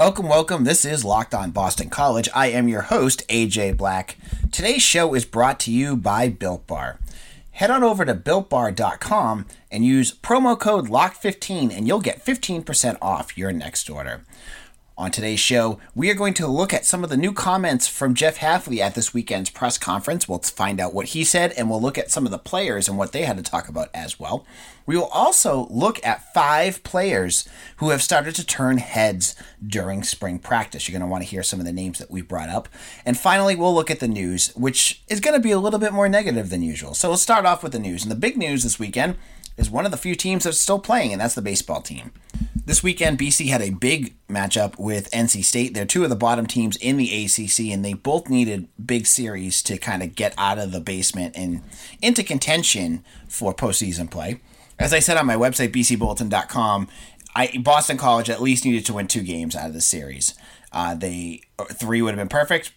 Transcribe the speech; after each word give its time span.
Welcome, 0.00 0.28
welcome. 0.28 0.64
This 0.64 0.86
is 0.86 1.04
Locked 1.04 1.34
On 1.34 1.50
Boston 1.50 1.90
College. 1.90 2.26
I 2.34 2.46
am 2.46 2.68
your 2.68 2.80
host, 2.80 3.22
AJ 3.28 3.76
Black. 3.76 4.16
Today's 4.50 4.80
show 4.80 5.12
is 5.12 5.26
brought 5.26 5.60
to 5.60 5.70
you 5.70 5.94
by 5.94 6.30
Built 6.30 6.66
Bar. 6.66 6.98
Head 7.50 7.70
on 7.70 7.84
over 7.84 8.06
to 8.06 8.14
builtbar.com 8.14 9.44
and 9.70 9.84
use 9.84 10.10
promo 10.14 10.58
code 10.58 10.88
LOCK15 10.88 11.76
and 11.76 11.86
you'll 11.86 12.00
get 12.00 12.24
15% 12.24 12.96
off 13.02 13.36
your 13.36 13.52
next 13.52 13.90
order. 13.90 14.22
On 15.00 15.10
today's 15.10 15.40
show, 15.40 15.80
we 15.94 16.10
are 16.10 16.14
going 16.14 16.34
to 16.34 16.46
look 16.46 16.74
at 16.74 16.84
some 16.84 17.02
of 17.02 17.08
the 17.08 17.16
new 17.16 17.32
comments 17.32 17.88
from 17.88 18.14
Jeff 18.14 18.36
Hafley 18.36 18.80
at 18.80 18.94
this 18.94 19.14
weekend's 19.14 19.48
press 19.48 19.78
conference. 19.78 20.28
We'll 20.28 20.40
find 20.40 20.78
out 20.78 20.92
what 20.92 21.06
he 21.06 21.24
said, 21.24 21.52
and 21.52 21.70
we'll 21.70 21.80
look 21.80 21.96
at 21.96 22.10
some 22.10 22.26
of 22.26 22.30
the 22.30 22.36
players 22.36 22.86
and 22.86 22.98
what 22.98 23.12
they 23.12 23.22
had 23.22 23.38
to 23.38 23.42
talk 23.42 23.70
about 23.70 23.88
as 23.94 24.20
well. 24.20 24.44
We 24.84 24.98
will 24.98 25.06
also 25.06 25.66
look 25.70 26.04
at 26.04 26.34
five 26.34 26.82
players 26.82 27.48
who 27.78 27.88
have 27.88 28.02
started 28.02 28.34
to 28.34 28.44
turn 28.44 28.76
heads 28.76 29.34
during 29.66 30.02
spring 30.02 30.38
practice. 30.38 30.86
You're 30.86 30.98
going 30.98 31.08
to 31.08 31.10
want 31.10 31.24
to 31.24 31.30
hear 31.30 31.42
some 31.42 31.60
of 31.60 31.64
the 31.64 31.72
names 31.72 31.98
that 31.98 32.10
we 32.10 32.20
brought 32.20 32.50
up. 32.50 32.68
And 33.06 33.18
finally, 33.18 33.56
we'll 33.56 33.74
look 33.74 33.90
at 33.90 34.00
the 34.00 34.06
news, 34.08 34.48
which 34.54 35.00
is 35.08 35.20
going 35.20 35.34
to 35.34 35.40
be 35.40 35.50
a 35.50 35.58
little 35.58 35.80
bit 35.80 35.94
more 35.94 36.10
negative 36.10 36.50
than 36.50 36.60
usual. 36.60 36.92
So 36.92 37.08
we'll 37.08 37.16
start 37.16 37.46
off 37.46 37.62
with 37.62 37.72
the 37.72 37.78
news. 37.78 38.02
And 38.02 38.10
the 38.10 38.16
big 38.16 38.36
news 38.36 38.64
this 38.64 38.78
weekend 38.78 39.16
is 39.56 39.70
one 39.70 39.86
of 39.86 39.92
the 39.92 39.96
few 39.96 40.14
teams 40.14 40.44
that's 40.44 40.60
still 40.60 40.78
playing, 40.78 41.10
and 41.12 41.22
that's 41.22 41.34
the 41.34 41.40
baseball 41.40 41.80
team. 41.80 42.12
This 42.66 42.82
weekend, 42.82 43.18
BC 43.18 43.48
had 43.48 43.62
a 43.62 43.70
big 43.70 44.14
matchup 44.28 44.78
with 44.78 45.10
NC 45.10 45.44
State. 45.44 45.74
They're 45.74 45.86
two 45.86 46.04
of 46.04 46.10
the 46.10 46.16
bottom 46.16 46.46
teams 46.46 46.76
in 46.76 46.98
the 46.98 47.24
ACC, 47.24 47.72
and 47.72 47.84
they 47.84 47.94
both 47.94 48.28
needed 48.28 48.68
big 48.84 49.06
series 49.06 49.62
to 49.62 49.78
kind 49.78 50.02
of 50.02 50.14
get 50.14 50.34
out 50.36 50.58
of 50.58 50.70
the 50.70 50.80
basement 50.80 51.36
and 51.36 51.62
into 52.02 52.22
contention 52.22 53.04
for 53.28 53.54
postseason 53.54 54.10
play. 54.10 54.40
As 54.78 54.92
I 54.92 54.98
said 54.98 55.16
on 55.16 55.26
my 55.26 55.36
website, 55.36 55.72
bcbulletin.com, 55.72 56.88
I, 57.34 57.58
Boston 57.62 57.96
College 57.96 58.28
at 58.30 58.42
least 58.42 58.64
needed 58.64 58.84
to 58.86 58.94
win 58.94 59.06
two 59.06 59.22
games 59.22 59.56
out 59.56 59.68
of 59.68 59.74
the 59.74 59.80
series. 59.80 60.34
Uh, 60.72 60.94
they 60.94 61.42
three 61.72 62.02
would 62.02 62.10
have 62.10 62.18
been 62.18 62.28
perfect, 62.28 62.72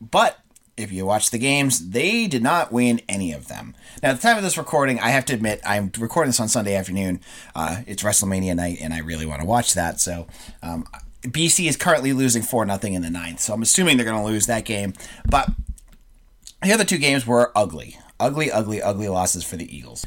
but 0.00 0.38
if 0.78 0.92
you 0.92 1.04
watch 1.04 1.30
the 1.30 1.38
games, 1.38 1.90
they 1.90 2.26
did 2.26 2.42
not 2.42 2.72
win 2.72 3.00
any 3.08 3.32
of 3.32 3.48
them. 3.48 3.74
Now, 4.02 4.10
at 4.10 4.16
the 4.16 4.22
time 4.22 4.36
of 4.36 4.44
this 4.44 4.56
recording, 4.56 5.00
I 5.00 5.08
have 5.08 5.24
to 5.26 5.34
admit, 5.34 5.60
I'm 5.66 5.90
recording 5.98 6.28
this 6.28 6.40
on 6.40 6.48
Sunday 6.48 6.74
afternoon. 6.74 7.20
Uh, 7.54 7.82
it's 7.86 8.02
WrestleMania 8.02 8.54
night, 8.54 8.78
and 8.80 8.94
I 8.94 8.98
really 8.98 9.26
want 9.26 9.40
to 9.40 9.46
watch 9.46 9.74
that. 9.74 10.00
So, 10.00 10.26
um, 10.62 10.86
BC 11.22 11.68
is 11.68 11.76
currently 11.76 12.12
losing 12.12 12.42
4 12.42 12.66
0 12.66 12.78
in 12.94 13.02
the 13.02 13.10
ninth. 13.10 13.40
So, 13.40 13.54
I'm 13.54 13.62
assuming 13.62 13.96
they're 13.96 14.06
going 14.06 14.20
to 14.20 14.24
lose 14.24 14.46
that 14.46 14.64
game. 14.64 14.92
But 15.28 15.50
the 16.62 16.72
other 16.72 16.84
two 16.84 16.98
games 16.98 17.26
were 17.26 17.52
ugly. 17.56 17.98
Ugly, 18.20 18.50
ugly, 18.50 18.80
ugly 18.80 19.08
losses 19.08 19.44
for 19.44 19.56
the 19.56 19.76
Eagles. 19.76 20.06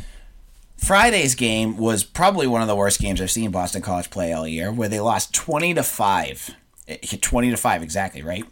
Friday's 0.78 1.36
game 1.36 1.78
was 1.78 2.04
probably 2.04 2.48
one 2.48 2.62
of 2.62 2.68
the 2.68 2.76
worst 2.76 3.00
games 3.00 3.22
I've 3.22 3.30
seen 3.30 3.52
Boston 3.52 3.82
College 3.82 4.10
play 4.10 4.34
all 4.34 4.48
year, 4.48 4.72
where 4.72 4.90
they 4.90 5.00
lost 5.00 5.34
20 5.34 5.76
to 5.76 5.84
5. 5.84 6.56
20 7.22 7.52
to 7.52 7.58
5, 7.58 7.84
exactly, 7.84 8.22
right? 8.24 8.46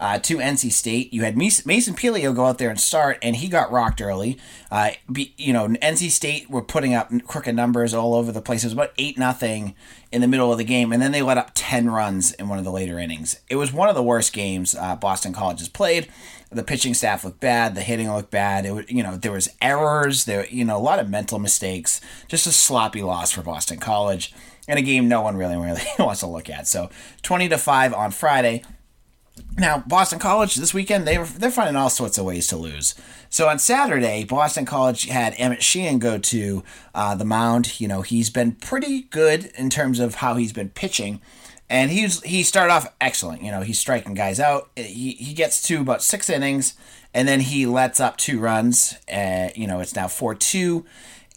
Uh, 0.00 0.18
to 0.20 0.38
NC 0.38 0.72
State. 0.72 1.12
You 1.12 1.22
had 1.22 1.36
Mason 1.36 1.94
Pelio 1.94 2.34
go 2.34 2.46
out 2.46 2.58
there 2.58 2.70
and 2.70 2.80
start, 2.80 3.18
and 3.22 3.36
he 3.36 3.48
got 3.48 3.70
rocked 3.70 4.00
early. 4.00 4.38
Uh, 4.70 4.90
be, 5.10 5.34
you 5.36 5.52
know, 5.52 5.68
NC 5.68 6.10
State 6.10 6.50
were 6.50 6.62
putting 6.62 6.94
up 6.94 7.10
crooked 7.26 7.54
numbers 7.54 7.94
all 7.94 8.14
over 8.14 8.32
the 8.32 8.42
place. 8.42 8.64
It 8.64 8.66
was 8.66 8.72
about 8.72 8.92
eight 8.98 9.18
nothing 9.18 9.74
in 10.12 10.20
the 10.20 10.28
middle 10.28 10.52
of 10.52 10.58
the 10.58 10.64
game, 10.64 10.92
and 10.92 11.02
then 11.02 11.12
they 11.12 11.22
let 11.22 11.38
up 11.38 11.50
ten 11.54 11.90
runs 11.90 12.32
in 12.32 12.48
one 12.48 12.58
of 12.58 12.64
the 12.64 12.72
later 12.72 12.98
innings. 12.98 13.40
It 13.48 13.56
was 13.56 13.72
one 13.72 13.88
of 13.88 13.94
the 13.94 14.02
worst 14.02 14.32
games 14.32 14.74
uh, 14.74 14.96
Boston 14.96 15.32
College 15.32 15.60
has 15.60 15.68
played. 15.68 16.08
The 16.50 16.62
pitching 16.62 16.94
staff 16.94 17.24
looked 17.24 17.40
bad. 17.40 17.74
The 17.74 17.80
hitting 17.80 18.12
looked 18.12 18.30
bad. 18.30 18.64
It 18.64 18.72
was, 18.72 18.84
you 18.88 19.02
know, 19.02 19.16
there 19.16 19.32
was 19.32 19.48
errors. 19.60 20.24
There, 20.24 20.46
you 20.46 20.64
know, 20.64 20.76
a 20.76 20.78
lot 20.78 21.00
of 21.00 21.10
mental 21.10 21.40
mistakes. 21.40 22.00
Just 22.28 22.46
a 22.46 22.52
sloppy 22.52 23.02
loss 23.02 23.32
for 23.32 23.42
Boston 23.42 23.80
College 23.80 24.32
in 24.66 24.78
a 24.78 24.82
game 24.82 25.08
no 25.08 25.20
one 25.20 25.36
really 25.36 25.56
really 25.56 25.82
wants 25.98 26.20
to 26.20 26.26
look 26.26 26.48
at. 26.48 26.66
So 26.66 26.90
20 27.22 27.48
to 27.50 27.58
5 27.58 27.94
on 27.94 28.10
Friday. 28.10 28.62
Now, 29.56 29.78
Boston 29.86 30.18
College 30.18 30.56
this 30.56 30.74
weekend 30.74 31.06
they 31.06 31.16
they're 31.16 31.50
finding 31.50 31.76
all 31.76 31.90
sorts 31.90 32.18
of 32.18 32.24
ways 32.24 32.46
to 32.48 32.56
lose. 32.56 32.94
So 33.30 33.48
on 33.48 33.58
Saturday, 33.58 34.24
Boston 34.24 34.64
College 34.64 35.06
had 35.06 35.34
Emmett 35.38 35.62
Sheehan 35.62 35.98
go 35.98 36.18
to 36.18 36.62
uh, 36.94 37.14
the 37.14 37.24
mound. 37.24 37.80
You 37.80 37.88
know 37.88 38.02
he's 38.02 38.30
been 38.30 38.52
pretty 38.52 39.02
good 39.02 39.46
in 39.56 39.70
terms 39.70 40.00
of 40.00 40.16
how 40.16 40.34
he's 40.34 40.52
been 40.52 40.70
pitching, 40.70 41.20
and 41.68 41.90
he's 41.90 42.20
he 42.22 42.42
started 42.42 42.72
off 42.72 42.92
excellent. 43.00 43.42
You 43.42 43.50
know 43.50 43.62
he's 43.62 43.78
striking 43.78 44.14
guys 44.14 44.40
out. 44.40 44.70
He 44.76 45.12
he 45.12 45.34
gets 45.34 45.62
to 45.68 45.80
about 45.80 46.02
six 46.02 46.28
innings, 46.28 46.74
and 47.12 47.26
then 47.28 47.40
he 47.40 47.66
lets 47.66 48.00
up 48.00 48.16
two 48.16 48.40
runs. 48.40 48.96
Uh, 49.12 49.50
you 49.54 49.66
know 49.66 49.80
it's 49.80 49.96
now 49.96 50.08
four 50.08 50.34
two, 50.34 50.84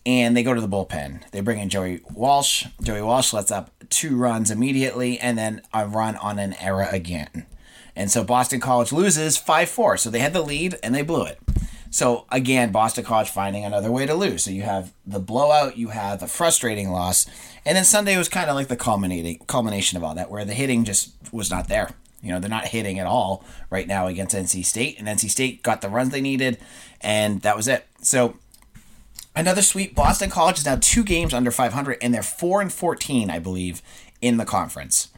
and 0.05 0.35
they 0.35 0.43
go 0.43 0.53
to 0.53 0.61
the 0.61 0.67
bullpen. 0.67 1.29
They 1.31 1.41
bring 1.41 1.59
in 1.59 1.69
Joey 1.69 2.01
Walsh. 2.13 2.65
Joey 2.81 3.01
Walsh 3.01 3.33
lets 3.33 3.51
up 3.51 3.71
two 3.89 4.17
runs 4.17 4.49
immediately, 4.51 5.19
and 5.19 5.37
then 5.37 5.61
a 5.73 5.87
run 5.87 6.15
on 6.17 6.39
an 6.39 6.53
error 6.59 6.87
again. 6.91 7.45
And 7.97 8.11
so 8.11 8.23
Boston 8.23 8.59
College 8.59 8.93
loses 8.93 9.37
5 9.37 9.67
4. 9.67 9.97
So 9.97 10.09
they 10.11 10.19
had 10.19 10.31
the 10.31 10.43
lead 10.43 10.77
and 10.83 10.93
they 10.93 11.01
blew 11.01 11.23
it. 11.23 11.39
So 11.89 12.25
again, 12.31 12.71
Boston 12.71 13.03
College 13.03 13.29
finding 13.29 13.65
another 13.65 13.91
way 13.91 14.05
to 14.05 14.13
lose. 14.13 14.43
So 14.43 14.51
you 14.51 14.61
have 14.61 14.93
the 15.05 15.19
blowout, 15.19 15.77
you 15.77 15.89
have 15.89 16.19
the 16.19 16.27
frustrating 16.27 16.91
loss, 16.91 17.25
and 17.65 17.75
then 17.75 17.85
Sunday 17.85 18.17
was 18.17 18.29
kind 18.29 18.49
of 18.49 18.55
like 18.55 18.67
the 18.67 18.75
culminating 18.75 19.39
culmination 19.47 19.97
of 19.97 20.03
all 20.03 20.13
that, 20.13 20.29
where 20.29 20.45
the 20.45 20.53
hitting 20.53 20.83
just 20.83 21.13
was 21.31 21.49
not 21.49 21.69
there. 21.69 21.89
You 22.21 22.31
know, 22.31 22.39
they're 22.39 22.49
not 22.49 22.67
hitting 22.67 22.99
at 22.99 23.07
all 23.07 23.43
right 23.69 23.87
now 23.87 24.07
against 24.07 24.35
NC 24.35 24.65
State, 24.65 24.99
and 24.99 25.07
NC 25.07 25.29
State 25.29 25.63
got 25.63 25.81
the 25.81 25.89
runs 25.89 26.11
they 26.11 26.21
needed, 26.21 26.57
and 27.01 27.41
that 27.41 27.55
was 27.55 27.67
it. 27.67 27.87
So 28.01 28.37
another 29.35 29.61
sweep. 29.61 29.95
Boston 29.95 30.29
College 30.29 30.59
is 30.59 30.65
now 30.65 30.77
two 30.79 31.03
games 31.03 31.33
under 31.33 31.51
500, 31.51 31.97
and 32.01 32.13
they're 32.13 32.21
four 32.21 32.61
and 32.61 32.71
14, 32.71 33.31
I 33.31 33.39
believe, 33.39 33.81
in 34.21 34.37
the 34.37 34.45
conference. 34.45 35.09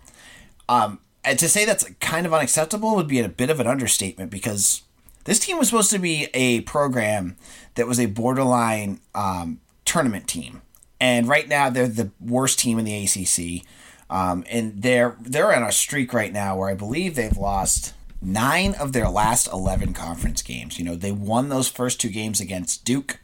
Um, 0.69 0.99
to 1.23 1.49
say 1.49 1.65
that's 1.65 1.89
kind 1.99 2.25
of 2.25 2.33
unacceptable 2.33 2.95
would 2.95 3.07
be 3.07 3.19
a 3.19 3.29
bit 3.29 3.49
of 3.49 3.59
an 3.59 3.67
understatement 3.67 4.31
because 4.31 4.83
this 5.25 5.39
team 5.39 5.57
was 5.57 5.67
supposed 5.67 5.91
to 5.91 5.99
be 5.99 6.27
a 6.33 6.61
program 6.61 7.35
that 7.75 7.87
was 7.87 7.99
a 7.99 8.07
borderline 8.07 8.99
um, 9.13 9.59
tournament 9.85 10.27
team, 10.27 10.61
and 10.99 11.27
right 11.27 11.47
now 11.47 11.69
they're 11.69 11.87
the 11.87 12.11
worst 12.19 12.59
team 12.59 12.79
in 12.79 12.85
the 12.85 13.03
ACC, 13.03 13.65
um, 14.09 14.43
and 14.49 14.81
they're 14.81 15.17
they're 15.21 15.53
on 15.53 15.63
a 15.63 15.71
streak 15.71 16.13
right 16.13 16.33
now 16.33 16.57
where 16.57 16.69
I 16.69 16.73
believe 16.73 17.15
they've 17.15 17.37
lost 17.37 17.93
nine 18.21 18.73
of 18.75 18.93
their 18.93 19.09
last 19.09 19.47
eleven 19.51 19.93
conference 19.93 20.41
games. 20.41 20.79
You 20.79 20.85
know 20.85 20.95
they 20.95 21.11
won 21.11 21.49
those 21.49 21.67
first 21.67 21.99
two 21.99 22.09
games 22.09 22.39
against 22.39 22.85
Duke, 22.85 23.19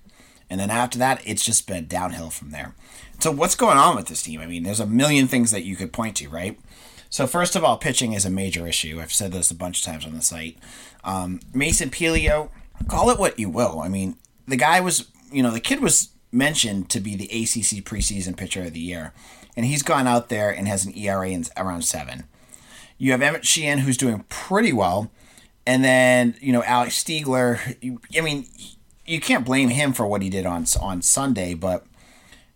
and 0.49 0.59
then 0.59 0.69
after 0.69 0.99
that 0.99 1.21
it's 1.25 1.45
just 1.45 1.65
been 1.65 1.87
downhill 1.87 2.29
from 2.29 2.51
there. 2.51 2.75
So 3.19 3.31
what's 3.31 3.55
going 3.55 3.77
on 3.77 3.95
with 3.95 4.07
this 4.07 4.23
team? 4.23 4.41
I 4.41 4.45
mean, 4.45 4.63
there's 4.63 4.79
a 4.79 4.85
million 4.85 5.27
things 5.27 5.51
that 5.51 5.63
you 5.63 5.75
could 5.75 5.93
point 5.93 6.17
to, 6.17 6.29
right? 6.29 6.59
So 7.15 7.27
first 7.27 7.55
of 7.55 7.63
all, 7.63 7.77
pitching 7.77 8.11
is 8.11 8.25
a 8.25 8.29
major 8.29 8.67
issue. 8.67 8.99
I've 9.01 9.13
said 9.13 9.31
this 9.31 9.49
a 9.49 9.55
bunch 9.55 9.79
of 9.79 9.85
times 9.85 10.05
on 10.05 10.15
the 10.15 10.21
site. 10.21 10.57
Um, 11.05 11.39
Mason 11.53 11.89
Pelio, 11.89 12.49
call 12.89 13.09
it 13.09 13.17
what 13.17 13.39
you 13.39 13.49
will. 13.49 13.79
I 13.79 13.87
mean, 13.87 14.17
the 14.49 14.57
guy 14.57 14.81
was, 14.81 15.09
you 15.31 15.41
know, 15.41 15.51
the 15.51 15.61
kid 15.61 15.79
was 15.79 16.09
mentioned 16.33 16.89
to 16.89 16.99
be 16.99 17.15
the 17.15 17.23
ACC 17.27 17.85
preseason 17.85 18.35
pitcher 18.35 18.63
of 18.63 18.73
the 18.73 18.81
year, 18.81 19.13
and 19.55 19.65
he's 19.65 19.81
gone 19.81 20.07
out 20.07 20.27
there 20.27 20.49
and 20.49 20.67
has 20.67 20.85
an 20.85 20.91
ERA 20.93 21.29
in 21.29 21.45
around 21.55 21.83
seven. 21.83 22.25
You 22.97 23.11
have 23.11 23.21
Emmett 23.21 23.45
Sheehan, 23.45 23.79
who's 23.79 23.95
doing 23.95 24.25
pretty 24.27 24.73
well, 24.73 25.09
and 25.65 25.85
then 25.85 26.35
you 26.41 26.51
know 26.51 26.65
Alex 26.65 27.01
Stiegler. 27.01 27.77
I 28.13 28.19
mean, 28.19 28.45
you 29.05 29.21
can't 29.21 29.45
blame 29.45 29.69
him 29.69 29.93
for 29.93 30.05
what 30.05 30.21
he 30.21 30.29
did 30.29 30.45
on 30.45 30.65
on 30.81 31.01
Sunday, 31.01 31.53
but 31.53 31.85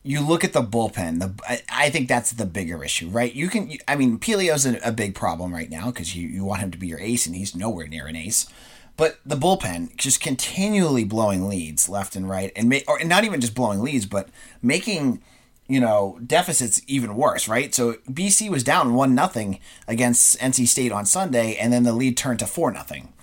you 0.04 0.22
look 0.22 0.44
at 0.44 0.54
the 0.54 0.62
bullpen. 0.62 1.19
The 1.19 1.62
I 1.69 1.90
think 1.90 2.07
that's 2.07 2.31
the 2.31 2.46
bigger 2.46 2.84
issue, 2.84 3.10
right? 3.10 3.34
You 3.34 3.50
can, 3.50 3.72
I 3.88 3.96
mean, 3.96 4.18
Pelio's 4.18 4.66
a, 4.66 4.78
a 4.84 4.92
big 4.92 5.16
problem 5.16 5.54
right 5.54 5.69
now 5.69 5.88
because 5.88 6.16
you, 6.16 6.28
you 6.28 6.46
want 6.46 6.62
him 6.62 6.72
to 6.72 6.78
be 6.78 6.88
your 6.88 7.00
ace, 7.00 7.25
and 7.25 7.36
he's 7.36 7.56
nowhere 7.56 7.88
near 7.88 8.07
an 8.07 8.16
ace. 8.16 8.48
But 8.96 9.19
the 9.25 9.38
bullpen 9.38 9.96
just 9.96 10.19
continually 10.19 11.06
blowing 11.06 11.48
leads 11.48 11.88
left 11.88 12.16
and 12.16 12.30
right, 12.30 12.51
and 12.56 12.69
ma- 12.69 12.80
or 12.88 13.04
not 13.04 13.24
even 13.24 13.42
just 13.42 13.56
blowing 13.56 13.81
leads, 13.81 14.06
but 14.06 14.30
making 14.62 15.22
you 15.68 15.80
know 15.80 16.19
deficits 16.25 16.81
even 16.88 17.16
worse, 17.16 17.48
right? 17.48 17.74
So 17.75 17.94
BC 18.10 18.50
was 18.50 18.63
down 18.63 18.94
one 18.94 19.16
nothing 19.16 19.60
against 19.88 20.40
NC 20.40 20.68
State 20.68 20.92
on 20.92 21.06
Sunday, 21.06 21.56
and 21.56 21.72
then 21.74 21.84
the 21.84 21.94
lead 21.94 22.18
turned 22.18 22.40
to 22.40 22.48
four 22.48 22.72
nothing. 22.72 23.13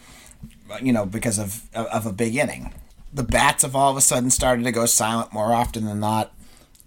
You 0.82 0.93
know 0.93 1.06
because 1.06 1.38
of 1.38 1.62
of 1.75 2.05
a 2.05 2.12
big 2.12 2.37
inning. 2.37 2.75
The 3.12 3.22
bats 3.22 3.62
have 3.62 3.75
all 3.75 3.90
of 3.90 3.96
a 3.96 4.02
sudden 4.02 4.31
started 4.31 4.64
to 4.64 4.72
go 4.72 4.84
silent 4.84 5.32
more 5.32 5.55
often 5.55 5.87
than 5.87 6.00
not 6.00 6.32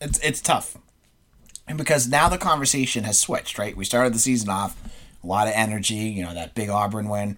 it's 0.02 0.20
it's 0.20 0.42
tough. 0.42 0.78
And 1.68 1.78
because 1.78 2.08
now 2.08 2.30
the 2.30 2.38
conversation 2.38 3.04
has 3.04 3.20
switched, 3.20 3.58
right? 3.60 3.78
We 3.78 3.86
started 3.86 4.14
the 4.14 4.20
season 4.20 4.50
off 4.50 4.76
a 5.24 5.28
lot 5.28 5.48
of 5.48 5.54
energy, 5.56 5.96
you 5.96 6.24
know, 6.24 6.34
that 6.34 6.56
big 6.56 6.70
Auburn 6.70 7.10
win. 7.10 7.38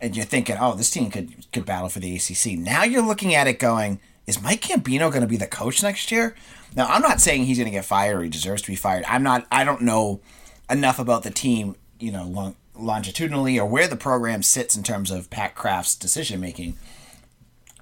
and 0.00 0.16
you're 0.16 0.24
thinking, 0.24 0.56
oh, 0.58 0.74
this 0.74 0.90
team 0.90 1.10
could 1.10 1.50
could 1.52 1.64
battle 1.64 1.88
for 1.88 2.00
the 2.00 2.16
ACC. 2.16 2.58
Now 2.58 2.84
you're 2.84 3.02
looking 3.02 3.34
at 3.34 3.46
it 3.46 3.58
going, 3.58 4.00
is 4.26 4.42
Mike 4.42 4.62
Gambino 4.62 5.10
going 5.10 5.22
to 5.22 5.26
be 5.26 5.36
the 5.36 5.46
coach 5.46 5.82
next 5.82 6.10
year? 6.12 6.34
Now 6.76 6.86
I'm 6.86 7.02
not 7.02 7.20
saying 7.20 7.44
he's 7.44 7.58
going 7.58 7.70
to 7.70 7.76
get 7.76 7.84
fired 7.84 8.18
or 8.20 8.22
he 8.22 8.30
deserves 8.30 8.62
to 8.62 8.68
be 8.70 8.76
fired. 8.76 9.04
I'm 9.08 9.22
not. 9.22 9.46
I 9.50 9.64
don't 9.64 9.82
know 9.82 10.20
enough 10.68 10.98
about 10.98 11.22
the 11.22 11.30
team, 11.30 11.76
you 11.98 12.12
know, 12.12 12.24
long, 12.24 12.56
longitudinally 12.74 13.58
or 13.58 13.66
where 13.66 13.88
the 13.88 13.96
program 13.96 14.42
sits 14.42 14.76
in 14.76 14.82
terms 14.82 15.10
of 15.10 15.30
Pat 15.30 15.54
Kraft's 15.54 15.94
decision 15.94 16.40
making. 16.40 16.76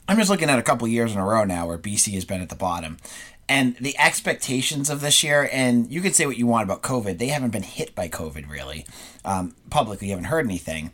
I'm 0.08 0.16
just 0.16 0.30
looking 0.30 0.48
at 0.48 0.58
a 0.58 0.62
couple 0.62 0.88
years 0.88 1.12
in 1.12 1.18
a 1.18 1.24
row 1.24 1.44
now 1.44 1.66
where 1.66 1.76
BC 1.76 2.14
has 2.14 2.24
been 2.24 2.40
at 2.40 2.48
the 2.48 2.56
bottom. 2.56 2.96
And 3.48 3.76
the 3.76 3.98
expectations 3.98 4.90
of 4.90 5.00
this 5.00 5.22
year, 5.22 5.48
and 5.50 5.90
you 5.90 6.02
can 6.02 6.12
say 6.12 6.26
what 6.26 6.36
you 6.36 6.46
want 6.46 6.64
about 6.64 6.82
COVID, 6.82 7.18
they 7.18 7.28
haven't 7.28 7.50
been 7.50 7.62
hit 7.62 7.94
by 7.94 8.08
COVID 8.08 8.50
really. 8.50 8.84
Um, 9.24 9.54
publicly, 9.70 10.08
you 10.08 10.12
haven't 10.12 10.26
heard 10.26 10.44
anything. 10.44 10.90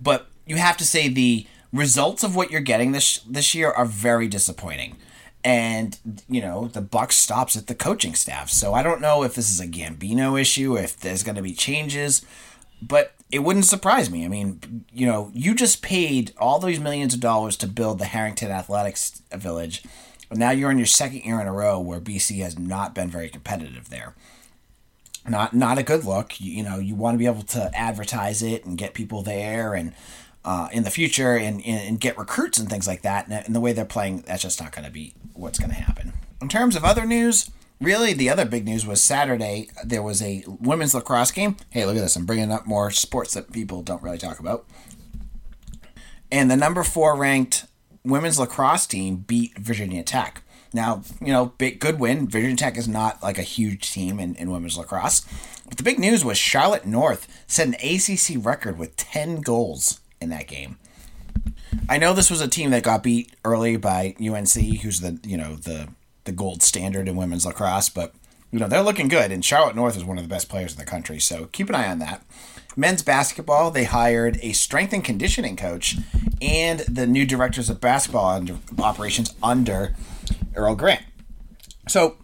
But 0.00 0.26
you 0.46 0.56
have 0.56 0.76
to 0.78 0.84
say 0.86 1.08
the 1.08 1.46
results 1.72 2.24
of 2.24 2.34
what 2.34 2.50
you're 2.50 2.60
getting 2.60 2.92
this 2.92 3.18
this 3.18 3.54
year 3.54 3.70
are 3.70 3.84
very 3.84 4.28
disappointing. 4.28 4.96
And 5.42 5.98
you 6.28 6.40
know 6.40 6.68
the 6.68 6.82
buck 6.82 7.12
stops 7.12 7.56
at 7.56 7.66
the 7.66 7.74
coaching 7.74 8.14
staff. 8.14 8.50
So 8.50 8.74
I 8.74 8.82
don't 8.82 9.00
know 9.00 9.22
if 9.22 9.34
this 9.34 9.50
is 9.50 9.60
a 9.60 9.68
Gambino 9.68 10.40
issue, 10.40 10.76
if 10.76 10.98
there's 10.98 11.22
going 11.22 11.36
to 11.36 11.42
be 11.42 11.54
changes, 11.54 12.24
but 12.82 13.14
it 13.30 13.40
wouldn't 13.40 13.64
surprise 13.66 14.10
me. 14.10 14.24
I 14.24 14.28
mean, 14.28 14.84
you 14.92 15.06
know, 15.06 15.30
you 15.32 15.54
just 15.54 15.82
paid 15.82 16.32
all 16.38 16.58
these 16.58 16.80
millions 16.80 17.14
of 17.14 17.20
dollars 17.20 17.56
to 17.58 17.66
build 17.66 17.98
the 17.98 18.06
Harrington 18.06 18.50
Athletics 18.50 19.22
Village. 19.32 19.82
But 20.30 20.38
now 20.38 20.52
you're 20.52 20.70
in 20.70 20.78
your 20.78 20.86
second 20.86 21.24
year 21.24 21.40
in 21.40 21.48
a 21.48 21.52
row 21.52 21.78
where 21.78 22.00
BC 22.00 22.40
has 22.42 22.58
not 22.58 22.94
been 22.94 23.10
very 23.10 23.28
competitive 23.28 23.90
there. 23.90 24.14
Not 25.28 25.52
not 25.52 25.76
a 25.76 25.82
good 25.82 26.04
look. 26.04 26.40
You, 26.40 26.52
you 26.52 26.62
know, 26.62 26.78
you 26.78 26.94
want 26.94 27.16
to 27.16 27.18
be 27.18 27.26
able 27.26 27.42
to 27.42 27.70
advertise 27.74 28.40
it 28.40 28.64
and 28.64 28.78
get 28.78 28.94
people 28.94 29.22
there 29.22 29.74
and 29.74 29.92
uh, 30.44 30.68
in 30.72 30.84
the 30.84 30.90
future 30.90 31.36
and, 31.36 31.60
and 31.66 32.00
get 32.00 32.16
recruits 32.16 32.58
and 32.58 32.70
things 32.70 32.86
like 32.86 33.02
that. 33.02 33.28
And 33.28 33.54
the 33.54 33.60
way 33.60 33.72
they're 33.72 33.84
playing, 33.84 34.22
that's 34.22 34.42
just 34.42 34.62
not 34.62 34.72
going 34.72 34.86
to 34.86 34.90
be 34.90 35.12
what's 35.34 35.58
going 35.58 35.70
to 35.70 35.76
happen. 35.76 36.14
In 36.40 36.48
terms 36.48 36.76
of 36.76 36.84
other 36.84 37.04
news, 37.04 37.50
really 37.80 38.14
the 38.14 38.30
other 38.30 38.46
big 38.46 38.64
news 38.64 38.86
was 38.86 39.02
Saturday. 39.02 39.68
There 39.84 40.02
was 40.02 40.22
a 40.22 40.44
women's 40.46 40.94
lacrosse 40.94 41.32
game. 41.32 41.56
Hey, 41.70 41.84
look 41.84 41.96
at 41.96 42.00
this! 42.00 42.16
I'm 42.16 42.24
bringing 42.24 42.52
up 42.52 42.66
more 42.66 42.90
sports 42.92 43.34
that 43.34 43.52
people 43.52 43.82
don't 43.82 44.02
really 44.02 44.16
talk 44.16 44.38
about. 44.38 44.64
And 46.32 46.50
the 46.50 46.56
number 46.56 46.84
four 46.84 47.16
ranked 47.16 47.66
women's 48.04 48.38
lacrosse 48.38 48.86
team 48.86 49.16
beat 49.26 49.58
Virginia 49.58 50.02
Tech. 50.02 50.42
Now, 50.72 51.02
you 51.20 51.32
know, 51.32 51.46
big 51.58 51.80
good 51.80 51.98
win. 51.98 52.28
Virginia 52.28 52.56
Tech 52.56 52.76
is 52.76 52.86
not 52.86 53.22
like 53.22 53.38
a 53.38 53.42
huge 53.42 53.92
team 53.92 54.20
in, 54.20 54.34
in 54.36 54.50
women's 54.50 54.78
lacrosse. 54.78 55.24
But 55.68 55.76
the 55.76 55.82
big 55.82 55.98
news 55.98 56.24
was 56.24 56.38
Charlotte 56.38 56.86
North 56.86 57.26
set 57.46 57.68
an 57.68 57.74
ACC 57.74 58.44
record 58.44 58.78
with 58.78 58.96
10 58.96 59.40
goals 59.40 60.00
in 60.20 60.28
that 60.30 60.46
game. 60.46 60.78
I 61.88 61.98
know 61.98 62.12
this 62.12 62.30
was 62.30 62.40
a 62.40 62.48
team 62.48 62.70
that 62.70 62.82
got 62.82 63.02
beat 63.02 63.34
early 63.44 63.76
by 63.76 64.14
UNC, 64.20 64.80
who's 64.82 65.00
the 65.00 65.18
you 65.24 65.36
know 65.36 65.56
the 65.56 65.88
the 66.24 66.32
gold 66.32 66.62
standard 66.62 67.08
in 67.08 67.16
women's 67.16 67.46
lacrosse, 67.46 67.88
but 67.88 68.14
you 68.50 68.58
know 68.58 68.68
they're 68.68 68.82
looking 68.82 69.08
good. 69.08 69.32
And 69.32 69.44
Charlotte 69.44 69.76
North 69.76 69.96
is 69.96 70.04
one 70.04 70.18
of 70.18 70.24
the 70.24 70.28
best 70.28 70.48
players 70.48 70.72
in 70.72 70.78
the 70.78 70.84
country, 70.84 71.18
so 71.18 71.46
keep 71.46 71.68
an 71.68 71.74
eye 71.74 71.88
on 71.88 71.98
that. 72.00 72.24
Men's 72.76 73.02
basketball, 73.02 73.70
they 73.70 73.84
hired 73.84 74.38
a 74.42 74.52
strength 74.52 74.92
and 74.92 75.04
conditioning 75.04 75.56
coach 75.56 75.96
and 76.40 76.80
the 76.80 77.06
new 77.06 77.26
directors 77.26 77.68
of 77.68 77.80
basketball 77.80 78.28
under, 78.28 78.56
operations 78.78 79.34
under 79.42 79.94
Earl 80.54 80.74
Grant. 80.74 81.02
So 81.88 82.16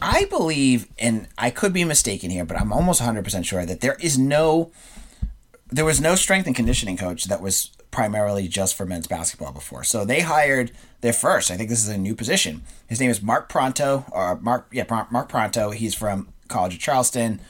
I 0.00 0.26
believe, 0.26 0.88
and 0.98 1.28
I 1.38 1.50
could 1.50 1.72
be 1.72 1.84
mistaken 1.84 2.30
here, 2.30 2.44
but 2.44 2.60
I'm 2.60 2.72
almost 2.72 3.00
100% 3.00 3.44
sure 3.44 3.64
that 3.64 3.80
there 3.80 3.96
is 4.00 4.18
no 4.18 4.72
there 5.72 5.84
was 5.86 6.00
no 6.00 6.14
strength 6.14 6.46
and 6.46 6.54
conditioning 6.54 6.98
coach 6.98 7.24
that 7.24 7.40
was 7.40 7.70
primarily 7.90 8.46
just 8.46 8.74
for 8.74 8.84
men's 8.84 9.06
basketball 9.06 9.52
before. 9.52 9.84
So 9.84 10.04
they 10.04 10.20
hired 10.20 10.70
their 11.00 11.14
first. 11.14 11.50
I 11.50 11.56
think 11.56 11.70
this 11.70 11.82
is 11.82 11.88
a 11.88 11.96
new 11.96 12.14
position. 12.14 12.62
His 12.86 13.00
name 13.00 13.10
is 13.10 13.22
Mark 13.22 13.48
Pronto, 13.48 14.04
or 14.12 14.38
Mark, 14.40 14.68
yeah, 14.70 14.84
Mark 15.10 15.28
Pronto. 15.28 15.70
He's 15.70 15.94
from 15.94 16.28
College 16.48 16.74
of 16.74 16.80
Charleston. 16.80 17.40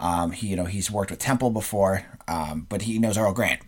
Um, 0.00 0.32
he, 0.32 0.48
you 0.48 0.56
know, 0.56 0.64
he's 0.64 0.90
worked 0.90 1.10
with 1.10 1.20
Temple 1.20 1.50
before, 1.50 2.04
um, 2.26 2.66
but 2.68 2.82
he 2.82 2.98
knows 2.98 3.18
Earl 3.18 3.32
Grant. 3.32 3.60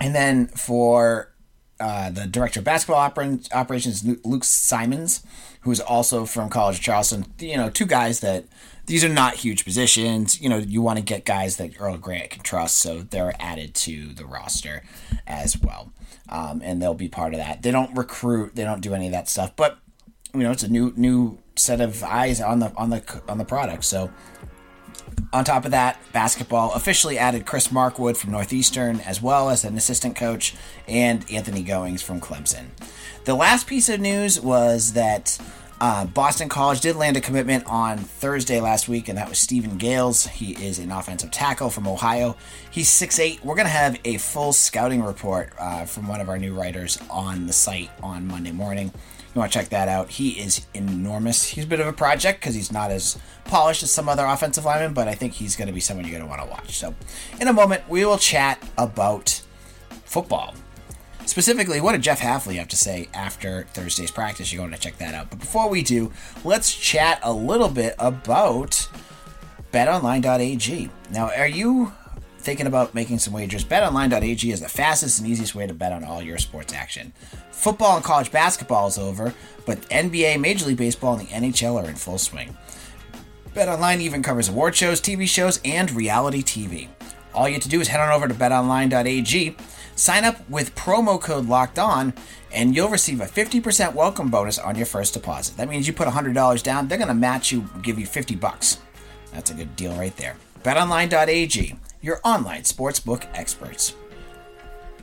And 0.00 0.14
then 0.14 0.48
for 0.48 1.32
uh, 1.80 2.10
the 2.10 2.26
director 2.26 2.60
of 2.60 2.64
basketball 2.64 3.10
oper- 3.10 3.52
operations, 3.54 4.04
Luke 4.24 4.44
Simons, 4.44 5.24
who 5.62 5.70
is 5.70 5.80
also 5.80 6.26
from 6.26 6.48
College 6.50 6.76
of 6.76 6.82
Charleston. 6.82 7.26
You 7.38 7.56
know, 7.56 7.70
two 7.70 7.86
guys 7.86 8.20
that 8.20 8.44
these 8.86 9.04
are 9.04 9.08
not 9.08 9.34
huge 9.36 9.64
positions. 9.64 10.40
You 10.40 10.48
know, 10.48 10.58
you 10.58 10.82
want 10.82 10.98
to 10.98 11.04
get 11.04 11.24
guys 11.24 11.56
that 11.56 11.80
Earl 11.80 11.96
Grant 11.96 12.30
can 12.30 12.42
trust, 12.42 12.78
so 12.78 13.00
they're 13.00 13.34
added 13.40 13.74
to 13.76 14.08
the 14.08 14.26
roster 14.26 14.82
as 15.26 15.60
well, 15.60 15.92
um, 16.28 16.60
and 16.62 16.80
they'll 16.80 16.94
be 16.94 17.08
part 17.08 17.34
of 17.34 17.40
that. 17.40 17.62
They 17.62 17.70
don't 17.70 17.96
recruit, 17.96 18.56
they 18.56 18.64
don't 18.64 18.80
do 18.80 18.94
any 18.94 19.06
of 19.06 19.12
that 19.12 19.28
stuff, 19.28 19.54
but 19.56 19.78
you 20.34 20.40
know, 20.40 20.50
it's 20.50 20.62
a 20.62 20.68
new 20.68 20.92
new 20.96 21.38
set 21.56 21.80
of 21.80 22.02
eyes 22.04 22.40
on 22.40 22.58
the 22.60 22.72
on 22.76 22.90
the 22.90 23.22
on 23.28 23.38
the 23.38 23.44
product. 23.44 23.84
So. 23.84 24.10
On 25.32 25.44
top 25.44 25.64
of 25.64 25.70
that, 25.70 26.00
basketball 26.12 26.72
officially 26.72 27.16
added 27.16 27.46
Chris 27.46 27.68
Markwood 27.68 28.16
from 28.16 28.32
Northeastern 28.32 29.00
as 29.00 29.22
well 29.22 29.50
as 29.50 29.64
an 29.64 29.76
assistant 29.76 30.16
coach 30.16 30.56
and 30.88 31.24
Anthony 31.30 31.62
Goings 31.62 32.02
from 32.02 32.20
Clemson. 32.20 32.66
The 33.24 33.34
last 33.34 33.66
piece 33.66 33.88
of 33.88 34.00
news 34.00 34.40
was 34.40 34.94
that 34.94 35.38
uh, 35.80 36.04
Boston 36.04 36.48
College 36.48 36.80
did 36.80 36.96
land 36.96 37.16
a 37.16 37.20
commitment 37.20 37.64
on 37.66 37.96
Thursday 37.96 38.60
last 38.60 38.88
week, 38.88 39.08
and 39.08 39.16
that 39.16 39.28
was 39.28 39.38
Stephen 39.38 39.78
Gales. 39.78 40.26
He 40.26 40.52
is 40.52 40.78
an 40.78 40.90
offensive 40.90 41.30
tackle 41.30 41.70
from 41.70 41.86
Ohio. 41.86 42.36
He's 42.70 42.88
6'8. 42.90 43.42
We're 43.42 43.54
going 43.54 43.66
to 43.66 43.70
have 43.70 43.98
a 44.04 44.18
full 44.18 44.52
scouting 44.52 45.02
report 45.02 45.52
uh, 45.58 45.86
from 45.86 46.06
one 46.06 46.20
of 46.20 46.28
our 46.28 46.38
new 46.38 46.54
writers 46.54 46.98
on 47.08 47.46
the 47.46 47.52
site 47.52 47.90
on 48.02 48.26
Monday 48.26 48.52
morning. 48.52 48.92
You 49.34 49.38
want 49.38 49.52
to 49.52 49.58
check 49.58 49.68
that 49.68 49.86
out. 49.86 50.10
He 50.10 50.30
is 50.30 50.66
enormous. 50.74 51.44
He's 51.44 51.64
a 51.64 51.66
bit 51.66 51.78
of 51.78 51.86
a 51.86 51.92
project 51.92 52.40
because 52.40 52.54
he's 52.56 52.72
not 52.72 52.90
as 52.90 53.16
polished 53.44 53.84
as 53.84 53.90
some 53.92 54.08
other 54.08 54.24
offensive 54.24 54.64
linemen, 54.64 54.92
but 54.92 55.06
I 55.06 55.14
think 55.14 55.34
he's 55.34 55.54
going 55.54 55.68
to 55.68 55.72
be 55.72 55.80
someone 55.80 56.04
you're 56.04 56.18
going 56.18 56.24
to 56.24 56.28
want 56.28 56.42
to 56.42 56.48
watch. 56.48 56.76
So, 56.76 56.94
in 57.40 57.46
a 57.46 57.52
moment, 57.52 57.88
we 57.88 58.04
will 58.04 58.18
chat 58.18 58.60
about 58.76 59.40
football. 60.04 60.54
Specifically, 61.26 61.80
what 61.80 61.92
did 61.92 62.02
Jeff 62.02 62.18
Hafley 62.18 62.56
have 62.56 62.66
to 62.68 62.76
say 62.76 63.08
after 63.14 63.66
Thursday's 63.72 64.10
practice? 64.10 64.52
You're 64.52 64.62
going 64.62 64.72
to 64.72 64.80
check 64.80 64.98
that 64.98 65.14
out. 65.14 65.30
But 65.30 65.38
before 65.38 65.68
we 65.68 65.82
do, 65.82 66.10
let's 66.42 66.74
chat 66.74 67.20
a 67.22 67.32
little 67.32 67.68
bit 67.68 67.94
about 68.00 68.88
betonline.ag. 69.72 70.90
Now, 71.12 71.30
are 71.30 71.46
you 71.46 71.92
thinking 72.40 72.66
about 72.66 72.94
making 72.94 73.18
some 73.18 73.32
wagers? 73.32 73.64
Betonline.ag 73.64 74.50
is 74.50 74.60
the 74.60 74.68
fastest 74.68 75.20
and 75.20 75.28
easiest 75.28 75.54
way 75.54 75.66
to 75.66 75.74
bet 75.74 75.92
on 75.92 76.04
all 76.04 76.22
your 76.22 76.38
sports 76.38 76.72
action. 76.72 77.12
Football 77.52 77.96
and 77.96 78.04
college 78.04 78.32
basketball 78.32 78.88
is 78.88 78.98
over, 78.98 79.34
but 79.66 79.80
NBA, 79.90 80.40
Major 80.40 80.66
League 80.66 80.76
Baseball, 80.76 81.18
and 81.18 81.26
the 81.26 81.32
NHL 81.32 81.82
are 81.82 81.88
in 81.88 81.96
full 81.96 82.18
swing. 82.18 82.56
BetOnline 83.54 84.00
even 84.00 84.22
covers 84.22 84.48
award 84.48 84.74
shows, 84.76 85.00
TV 85.00 85.28
shows, 85.28 85.60
and 85.64 85.90
reality 85.90 86.42
TV. 86.42 86.88
All 87.34 87.48
you 87.48 87.54
have 87.54 87.62
to 87.62 87.68
do 87.68 87.80
is 87.80 87.88
head 87.88 88.00
on 88.00 88.10
over 88.10 88.26
to 88.26 88.34
betonline.ag 88.34 89.56
Sign 90.00 90.24
up 90.24 90.48
with 90.48 90.74
promo 90.74 91.20
code 91.20 91.46
locked 91.46 91.78
on 91.78 92.14
and 92.50 92.74
you'll 92.74 92.88
receive 92.88 93.20
a 93.20 93.26
50% 93.26 93.94
welcome 93.94 94.30
bonus 94.30 94.58
on 94.58 94.74
your 94.74 94.86
first 94.86 95.12
deposit. 95.12 95.58
That 95.58 95.68
means 95.68 95.86
you 95.86 95.92
put 95.92 96.08
$100 96.08 96.62
down, 96.62 96.88
they're 96.88 96.96
going 96.96 97.08
to 97.08 97.14
match 97.14 97.52
you, 97.52 97.68
give 97.82 97.98
you 97.98 98.06
50 98.06 98.34
bucks. 98.36 98.78
That's 99.34 99.50
a 99.50 99.54
good 99.54 99.76
deal 99.76 99.92
right 99.92 100.16
there. 100.16 100.36
BetOnline.ag, 100.62 101.76
your 102.00 102.20
online 102.24 102.62
sportsbook 102.62 103.26
experts. 103.34 103.94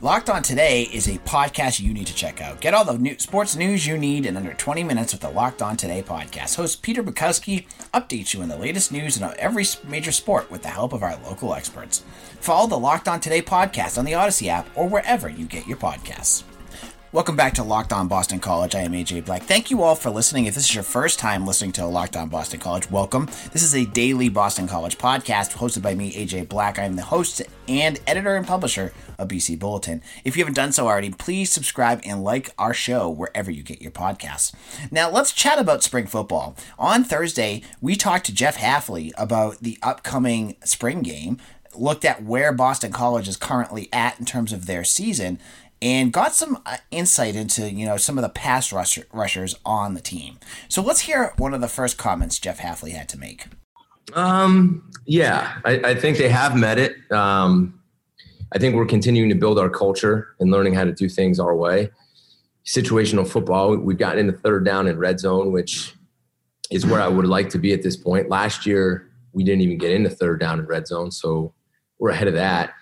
Locked 0.00 0.30
On 0.30 0.44
Today 0.44 0.82
is 0.82 1.08
a 1.08 1.18
podcast 1.18 1.80
you 1.80 1.92
need 1.92 2.06
to 2.06 2.14
check 2.14 2.40
out. 2.40 2.60
Get 2.60 2.72
all 2.72 2.84
the 2.84 2.96
new 2.96 3.18
sports 3.18 3.56
news 3.56 3.84
you 3.84 3.98
need 3.98 4.26
in 4.26 4.36
under 4.36 4.54
20 4.54 4.84
minutes 4.84 5.12
with 5.12 5.22
the 5.22 5.30
Locked 5.30 5.60
On 5.60 5.76
Today 5.76 6.04
podcast. 6.04 6.54
Host 6.54 6.82
Peter 6.82 7.02
Bukowski 7.02 7.66
updates 7.92 8.32
you 8.32 8.40
on 8.42 8.48
the 8.48 8.56
latest 8.56 8.92
news 8.92 9.16
in 9.16 9.28
every 9.40 9.64
major 9.88 10.12
sport 10.12 10.52
with 10.52 10.62
the 10.62 10.68
help 10.68 10.92
of 10.92 11.02
our 11.02 11.16
local 11.24 11.52
experts. 11.52 12.04
Follow 12.40 12.68
the 12.68 12.78
Locked 12.78 13.08
On 13.08 13.18
Today 13.18 13.42
podcast 13.42 13.98
on 13.98 14.04
the 14.04 14.14
Odyssey 14.14 14.48
app 14.48 14.68
or 14.76 14.88
wherever 14.88 15.28
you 15.28 15.46
get 15.46 15.66
your 15.66 15.78
podcasts. 15.78 16.44
Welcome 17.10 17.36
back 17.36 17.54
to 17.54 17.62
Locked 17.62 17.94
On 17.94 18.06
Boston 18.06 18.38
College. 18.38 18.74
I 18.74 18.80
am 18.82 18.92
AJ 18.92 19.24
Black. 19.24 19.42
Thank 19.42 19.70
you 19.70 19.82
all 19.82 19.94
for 19.94 20.10
listening. 20.10 20.44
If 20.44 20.54
this 20.54 20.68
is 20.68 20.74
your 20.74 20.84
first 20.84 21.18
time 21.18 21.46
listening 21.46 21.72
to 21.72 21.86
Locked 21.86 22.18
On 22.18 22.28
Boston 22.28 22.60
College, 22.60 22.90
welcome. 22.90 23.30
This 23.50 23.62
is 23.62 23.74
a 23.74 23.86
daily 23.86 24.28
Boston 24.28 24.68
College 24.68 24.98
podcast 24.98 25.56
hosted 25.56 25.80
by 25.80 25.94
me, 25.94 26.12
AJ 26.12 26.50
Black. 26.50 26.78
I 26.78 26.84
am 26.84 26.96
the 26.96 27.02
host 27.02 27.40
and 27.66 27.98
editor 28.06 28.36
and 28.36 28.46
publisher 28.46 28.92
of 29.18 29.28
BC 29.28 29.58
Bulletin. 29.58 30.02
If 30.22 30.36
you 30.36 30.42
haven't 30.42 30.56
done 30.56 30.70
so 30.70 30.86
already, 30.86 31.08
please 31.08 31.50
subscribe 31.50 32.02
and 32.04 32.22
like 32.22 32.50
our 32.58 32.74
show 32.74 33.08
wherever 33.08 33.50
you 33.50 33.62
get 33.62 33.80
your 33.80 33.90
podcasts. 33.90 34.52
Now, 34.90 35.10
let's 35.10 35.32
chat 35.32 35.58
about 35.58 35.82
spring 35.82 36.06
football. 36.06 36.56
On 36.78 37.04
Thursday, 37.04 37.62
we 37.80 37.96
talked 37.96 38.26
to 38.26 38.34
Jeff 38.34 38.58
Hafley 38.58 39.12
about 39.16 39.60
the 39.60 39.78
upcoming 39.82 40.56
spring 40.62 41.00
game 41.00 41.38
looked 41.74 42.04
at 42.04 42.22
where 42.22 42.52
Boston 42.52 42.92
College 42.92 43.28
is 43.28 43.36
currently 43.36 43.88
at 43.92 44.18
in 44.18 44.24
terms 44.24 44.52
of 44.52 44.66
their 44.66 44.84
season 44.84 45.38
and 45.80 46.12
got 46.12 46.34
some 46.34 46.60
uh, 46.66 46.78
insight 46.90 47.36
into 47.36 47.70
you 47.70 47.86
know 47.86 47.96
some 47.96 48.18
of 48.18 48.22
the 48.22 48.28
pass 48.28 48.72
rusher, 48.72 49.04
rushers 49.12 49.54
on 49.64 49.94
the 49.94 50.00
team. 50.00 50.38
So 50.68 50.82
let's 50.82 51.00
hear 51.00 51.32
one 51.36 51.54
of 51.54 51.60
the 51.60 51.68
first 51.68 51.98
comments 51.98 52.38
Jeff 52.38 52.58
Hafley 52.58 52.92
had 52.92 53.08
to 53.10 53.18
make. 53.18 53.46
Um, 54.14 54.90
yeah, 55.06 55.58
I, 55.64 55.80
I 55.84 55.94
think 55.94 56.18
they 56.18 56.28
have 56.28 56.56
met 56.56 56.78
it. 56.78 56.96
Um, 57.12 57.80
I 58.52 58.58
think 58.58 58.74
we're 58.74 58.86
continuing 58.86 59.28
to 59.28 59.34
build 59.34 59.58
our 59.58 59.68
culture 59.68 60.34
and 60.40 60.50
learning 60.50 60.74
how 60.74 60.84
to 60.84 60.92
do 60.92 61.08
things 61.08 61.38
our 61.38 61.54
way. 61.54 61.90
Situational 62.64 63.28
football, 63.28 63.76
we've 63.76 63.98
gotten 63.98 64.20
into 64.20 64.32
third 64.32 64.64
down 64.64 64.86
and 64.86 64.98
red 64.98 65.20
zone, 65.20 65.52
which 65.52 65.94
is 66.70 66.86
where 66.86 67.00
I 67.00 67.08
would 67.08 67.26
like 67.26 67.48
to 67.50 67.58
be 67.58 67.72
at 67.72 67.82
this 67.82 67.96
point. 67.96 68.28
Last 68.28 68.66
year, 68.66 69.10
we 69.32 69.44
didn't 69.44 69.62
even 69.62 69.78
get 69.78 69.92
into 69.92 70.10
third 70.10 70.40
down 70.40 70.58
and 70.58 70.68
red 70.68 70.86
zone, 70.86 71.10
so 71.10 71.54
we're 71.98 72.10
ahead 72.10 72.28
of 72.28 72.34
that. 72.34 72.72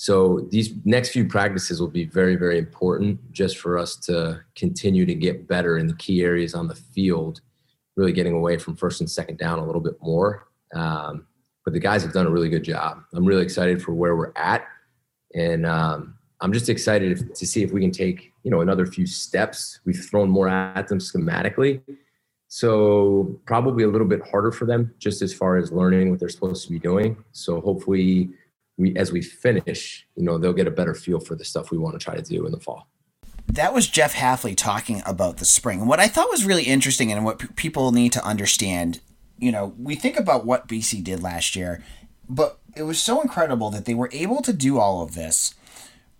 So 0.00 0.46
these 0.52 0.74
next 0.84 1.08
few 1.08 1.26
practices 1.26 1.80
will 1.80 1.88
be 1.88 2.04
very, 2.04 2.36
very 2.36 2.56
important 2.56 3.32
just 3.32 3.58
for 3.58 3.76
us 3.76 3.96
to 3.96 4.40
continue 4.54 5.04
to 5.04 5.12
get 5.12 5.48
better 5.48 5.76
in 5.76 5.88
the 5.88 5.94
key 5.94 6.22
areas 6.22 6.54
on 6.54 6.68
the 6.68 6.76
field, 6.76 7.40
really 7.96 8.12
getting 8.12 8.32
away 8.32 8.58
from 8.58 8.76
first 8.76 9.00
and 9.00 9.10
second 9.10 9.38
down 9.38 9.58
a 9.58 9.66
little 9.66 9.80
bit 9.80 10.00
more. 10.00 10.46
Um, 10.72 11.26
but 11.64 11.72
the 11.72 11.80
guys 11.80 12.04
have 12.04 12.12
done 12.12 12.28
a 12.28 12.30
really 12.30 12.48
good 12.48 12.62
job. 12.62 13.02
I'm 13.12 13.24
really 13.24 13.42
excited 13.42 13.82
for 13.82 13.92
where 13.92 14.14
we're 14.14 14.30
at, 14.36 14.68
and 15.34 15.66
um, 15.66 16.14
I'm 16.40 16.52
just 16.52 16.68
excited 16.68 17.34
to 17.34 17.44
see 17.44 17.64
if 17.64 17.72
we 17.72 17.80
can 17.80 17.90
take 17.90 18.32
you 18.44 18.52
know 18.52 18.60
another 18.60 18.86
few 18.86 19.04
steps. 19.04 19.80
We've 19.84 19.98
thrown 19.98 20.30
more 20.30 20.48
at 20.48 20.86
them 20.86 21.00
schematically, 21.00 21.82
so 22.46 23.40
probably 23.46 23.82
a 23.82 23.88
little 23.88 24.06
bit 24.06 24.20
harder 24.30 24.52
for 24.52 24.64
them 24.64 24.94
just 25.00 25.22
as 25.22 25.34
far 25.34 25.56
as 25.56 25.72
learning 25.72 26.10
what 26.10 26.20
they're 26.20 26.28
supposed 26.28 26.64
to 26.68 26.72
be 26.72 26.78
doing. 26.78 27.16
So 27.32 27.60
hopefully 27.60 28.30
we 28.78 28.96
as 28.96 29.12
we 29.12 29.20
finish, 29.20 30.06
you 30.16 30.24
know, 30.24 30.38
they'll 30.38 30.52
get 30.54 30.66
a 30.66 30.70
better 30.70 30.94
feel 30.94 31.20
for 31.20 31.34
the 31.34 31.44
stuff 31.44 31.70
we 31.70 31.76
want 31.78 31.98
to 31.98 32.02
try 32.02 32.14
to 32.14 32.22
do 32.22 32.46
in 32.46 32.52
the 32.52 32.60
fall. 32.60 32.88
That 33.48 33.74
was 33.74 33.88
Jeff 33.88 34.14
Hafley 34.14 34.56
talking 34.56 35.02
about 35.04 35.38
the 35.38 35.44
spring. 35.44 35.86
What 35.86 36.00
I 36.00 36.06
thought 36.06 36.30
was 36.30 36.44
really 36.44 36.64
interesting 36.64 37.10
and 37.10 37.24
what 37.24 37.38
p- 37.38 37.48
people 37.56 37.92
need 37.92 38.12
to 38.12 38.24
understand, 38.24 39.00
you 39.38 39.50
know, 39.50 39.74
we 39.78 39.94
think 39.94 40.18
about 40.18 40.44
what 40.44 40.68
BC 40.68 41.02
did 41.02 41.22
last 41.22 41.56
year, 41.56 41.82
but 42.28 42.58
it 42.76 42.82
was 42.82 43.00
so 43.00 43.20
incredible 43.22 43.70
that 43.70 43.86
they 43.86 43.94
were 43.94 44.10
able 44.12 44.42
to 44.42 44.52
do 44.52 44.78
all 44.78 45.02
of 45.02 45.14
this 45.14 45.54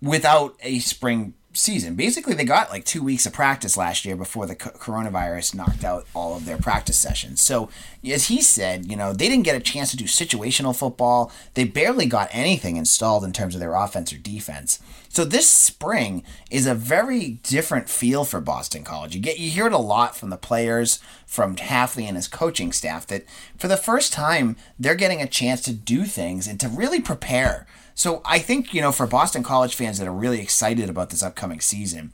without 0.01 0.57
a 0.63 0.79
spring 0.79 1.35
season. 1.59 1.95
Basically, 1.95 2.35
they 2.35 2.45
got 2.45 2.71
like 2.71 2.85
two 2.85 3.03
weeks 3.03 3.27
of 3.27 3.33
practice 3.33 3.77
last 3.77 4.05
year 4.05 4.17
before 4.17 4.47
the 4.47 4.57
coronavirus 4.57 5.55
knocked 5.55 5.85
out 5.85 6.07
all 6.15 6.37
of 6.37 6.45
their 6.45 6.59
practice 6.59 6.99
sessions. 6.99 7.41
So, 7.41 7.69
as 8.09 8.29
he 8.29 8.41
said, 8.41 8.87
you 8.87 8.97
know, 8.97 9.13
they 9.13 9.29
didn't 9.29 9.45
get 9.45 9.57
a 9.57 9.61
chance 9.61 9.91
to 9.91 9.97
do 9.97 10.05
situational 10.05 10.77
football. 10.77 11.33
They 11.55 11.65
barely 11.65 12.07
got 12.07 12.29
anything 12.33 12.77
installed 12.77 13.25
in 13.25 13.33
terms 13.33 13.55
of 13.55 13.61
their 13.61 13.75
offense 13.75 14.13
or 14.13 14.19
defense. 14.19 14.81
So 15.09 15.25
this 15.25 15.49
spring 15.49 16.23
is 16.51 16.67
a 16.67 16.75
very 16.75 17.41
different 17.43 17.89
feel 17.89 18.25
for 18.25 18.41
Boston 18.41 18.85
College. 18.85 19.15
You 19.15 19.21
get 19.21 19.39
you 19.39 19.51
hear 19.51 19.67
it 19.67 19.73
a 19.73 19.79
lot 19.79 20.17
from 20.17 20.31
the 20.31 20.37
players, 20.37 21.01
from 21.27 21.57
Hafley 21.57 22.05
and 22.05 22.17
his 22.17 22.29
coaching 22.29 22.73
staff 22.73 23.07
that 23.09 23.25
for 23.57 23.69
the 23.69 23.77
first 23.77 24.13
time 24.13 24.57
they're 24.79 24.95
getting 24.95 25.21
a 25.21 25.27
chance 25.27 25.63
to 25.63 25.73
do 25.73 26.05
things 26.05 26.47
and 26.47 26.61
to 26.61 26.69
really 26.69 27.01
prepare 27.01 27.67
so 27.99 28.23
I 28.25 28.39
think, 28.39 28.73
you 28.73 28.81
know, 28.81 28.93
for 28.93 29.09
Boston 29.09 29.43
College 29.43 29.75
fans 29.75 29.99
that 29.99 30.07
are 30.07 30.13
really 30.13 30.41
excited 30.41 30.89
about 30.89 31.11
this 31.11 31.21
upcoming 31.21 31.61
season, 31.61 32.13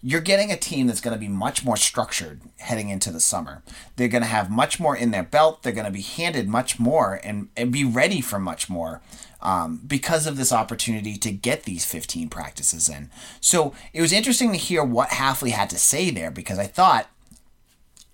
you're 0.00 0.22
getting 0.22 0.50
a 0.50 0.56
team 0.56 0.86
that's 0.86 1.02
going 1.02 1.12
to 1.12 1.20
be 1.20 1.28
much 1.28 1.62
more 1.62 1.76
structured 1.76 2.40
heading 2.56 2.88
into 2.88 3.12
the 3.12 3.20
summer. 3.20 3.62
They're 3.96 4.08
going 4.08 4.22
to 4.22 4.30
have 4.30 4.50
much 4.50 4.80
more 4.80 4.96
in 4.96 5.10
their 5.10 5.22
belt. 5.22 5.62
They're 5.62 5.74
going 5.74 5.84
to 5.84 5.92
be 5.92 6.00
handed 6.00 6.48
much 6.48 6.80
more 6.80 7.20
and, 7.22 7.50
and 7.54 7.70
be 7.70 7.84
ready 7.84 8.22
for 8.22 8.38
much 8.38 8.70
more 8.70 9.02
um, 9.42 9.82
because 9.86 10.26
of 10.26 10.38
this 10.38 10.52
opportunity 10.52 11.18
to 11.18 11.30
get 11.30 11.64
these 11.64 11.84
15 11.84 12.30
practices 12.30 12.88
in. 12.88 13.10
So 13.38 13.74
it 13.92 14.00
was 14.00 14.14
interesting 14.14 14.52
to 14.52 14.58
hear 14.58 14.82
what 14.82 15.10
Hafley 15.10 15.50
had 15.50 15.68
to 15.68 15.76
say 15.78 16.10
there 16.10 16.30
because 16.30 16.58
I 16.58 16.66
thought, 16.66 17.10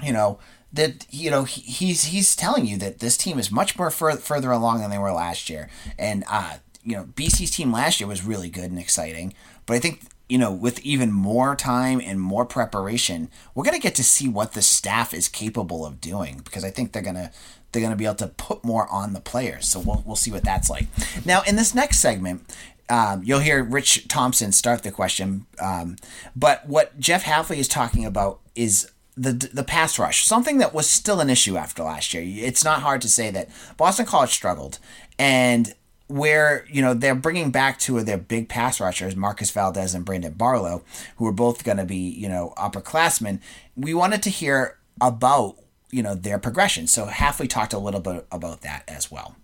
you 0.02 0.12
know, 0.12 0.40
that 0.72 1.06
you 1.10 1.30
know 1.30 1.44
he's 1.44 2.06
he's 2.06 2.34
telling 2.34 2.66
you 2.66 2.78
that 2.78 2.98
this 2.98 3.18
team 3.18 3.38
is 3.38 3.52
much 3.52 3.78
more 3.78 3.90
fur- 3.90 4.16
further 4.16 4.50
along 4.50 4.80
than 4.80 4.90
they 4.90 4.98
were 4.98 5.12
last 5.12 5.50
year, 5.50 5.68
and 5.98 6.24
uh, 6.30 6.56
you 6.84 6.96
know, 6.96 7.04
BC's 7.04 7.50
team 7.50 7.72
last 7.72 8.00
year 8.00 8.08
was 8.08 8.24
really 8.24 8.48
good 8.48 8.70
and 8.70 8.78
exciting, 8.78 9.34
but 9.66 9.74
I 9.74 9.78
think 9.78 10.00
you 10.28 10.38
know, 10.38 10.50
with 10.50 10.80
even 10.80 11.12
more 11.12 11.54
time 11.54 12.00
and 12.02 12.18
more 12.18 12.46
preparation, 12.46 13.28
we're 13.54 13.64
gonna 13.64 13.78
get 13.78 13.94
to 13.96 14.04
see 14.04 14.28
what 14.28 14.54
the 14.54 14.62
staff 14.62 15.12
is 15.12 15.28
capable 15.28 15.84
of 15.84 16.00
doing 16.00 16.40
because 16.42 16.64
I 16.64 16.70
think 16.70 16.92
they're 16.92 17.02
gonna 17.02 17.30
they're 17.70 17.82
gonna 17.82 17.96
be 17.96 18.06
able 18.06 18.14
to 18.14 18.28
put 18.28 18.64
more 18.64 18.88
on 18.88 19.12
the 19.12 19.20
players. 19.20 19.68
So 19.68 19.80
we'll 19.80 20.02
we'll 20.06 20.16
see 20.16 20.30
what 20.30 20.44
that's 20.44 20.70
like. 20.70 20.86
Now, 21.26 21.42
in 21.46 21.56
this 21.56 21.74
next 21.74 21.98
segment. 21.98 22.44
Um, 22.88 23.22
you'll 23.24 23.38
hear 23.38 23.62
Rich 23.62 24.08
Thompson 24.08 24.52
start 24.52 24.82
the 24.82 24.90
question, 24.90 25.46
um, 25.58 25.96
but 26.36 26.68
what 26.68 26.98
Jeff 26.98 27.24
Hafley 27.24 27.56
is 27.56 27.68
talking 27.68 28.04
about 28.04 28.40
is 28.54 28.90
the 29.16 29.32
the 29.32 29.64
pass 29.64 29.98
rush, 29.98 30.26
something 30.26 30.58
that 30.58 30.74
was 30.74 30.90
still 30.90 31.20
an 31.20 31.30
issue 31.30 31.56
after 31.56 31.84
last 31.84 32.12
year. 32.12 32.22
It's 32.44 32.64
not 32.64 32.82
hard 32.82 33.00
to 33.02 33.08
say 33.08 33.30
that 33.30 33.48
Boston 33.76 34.04
College 34.04 34.30
struggled, 34.30 34.78
and 35.18 35.74
where 36.12 36.66
you 36.68 36.82
know 36.82 36.92
they're 36.92 37.14
bringing 37.14 37.50
back 37.50 37.78
two 37.78 37.96
of 37.96 38.04
their 38.04 38.18
big 38.18 38.48
pass 38.48 38.80
rushers, 38.80 39.16
Marcus 39.16 39.50
Valdez 39.50 39.94
and 39.94 40.04
Brandon 40.04 40.34
Barlow, 40.34 40.84
who 41.16 41.26
are 41.26 41.32
both 41.32 41.64
going 41.64 41.78
to 41.78 41.86
be 41.86 41.96
you 41.96 42.28
know 42.28 42.52
upperclassmen. 42.58 43.40
We 43.76 43.94
wanted 43.94 44.22
to 44.24 44.30
hear 44.30 44.76
about 45.00 45.56
you 45.90 46.02
know 46.02 46.14
their 46.14 46.38
progression. 46.38 46.86
So 46.86 47.06
Hafley 47.06 47.48
talked 47.48 47.72
a 47.72 47.78
little 47.78 48.00
bit 48.00 48.26
about 48.30 48.60
that 48.60 48.84
as 48.86 49.10
well. 49.10 49.36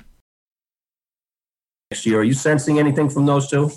Next 1.91 2.05
year, 2.05 2.21
are 2.21 2.25
you 2.25 2.35
sensing 2.35 2.79
anything 2.79 3.09
from 3.09 3.25
those 3.25 3.49
two? 3.49 3.71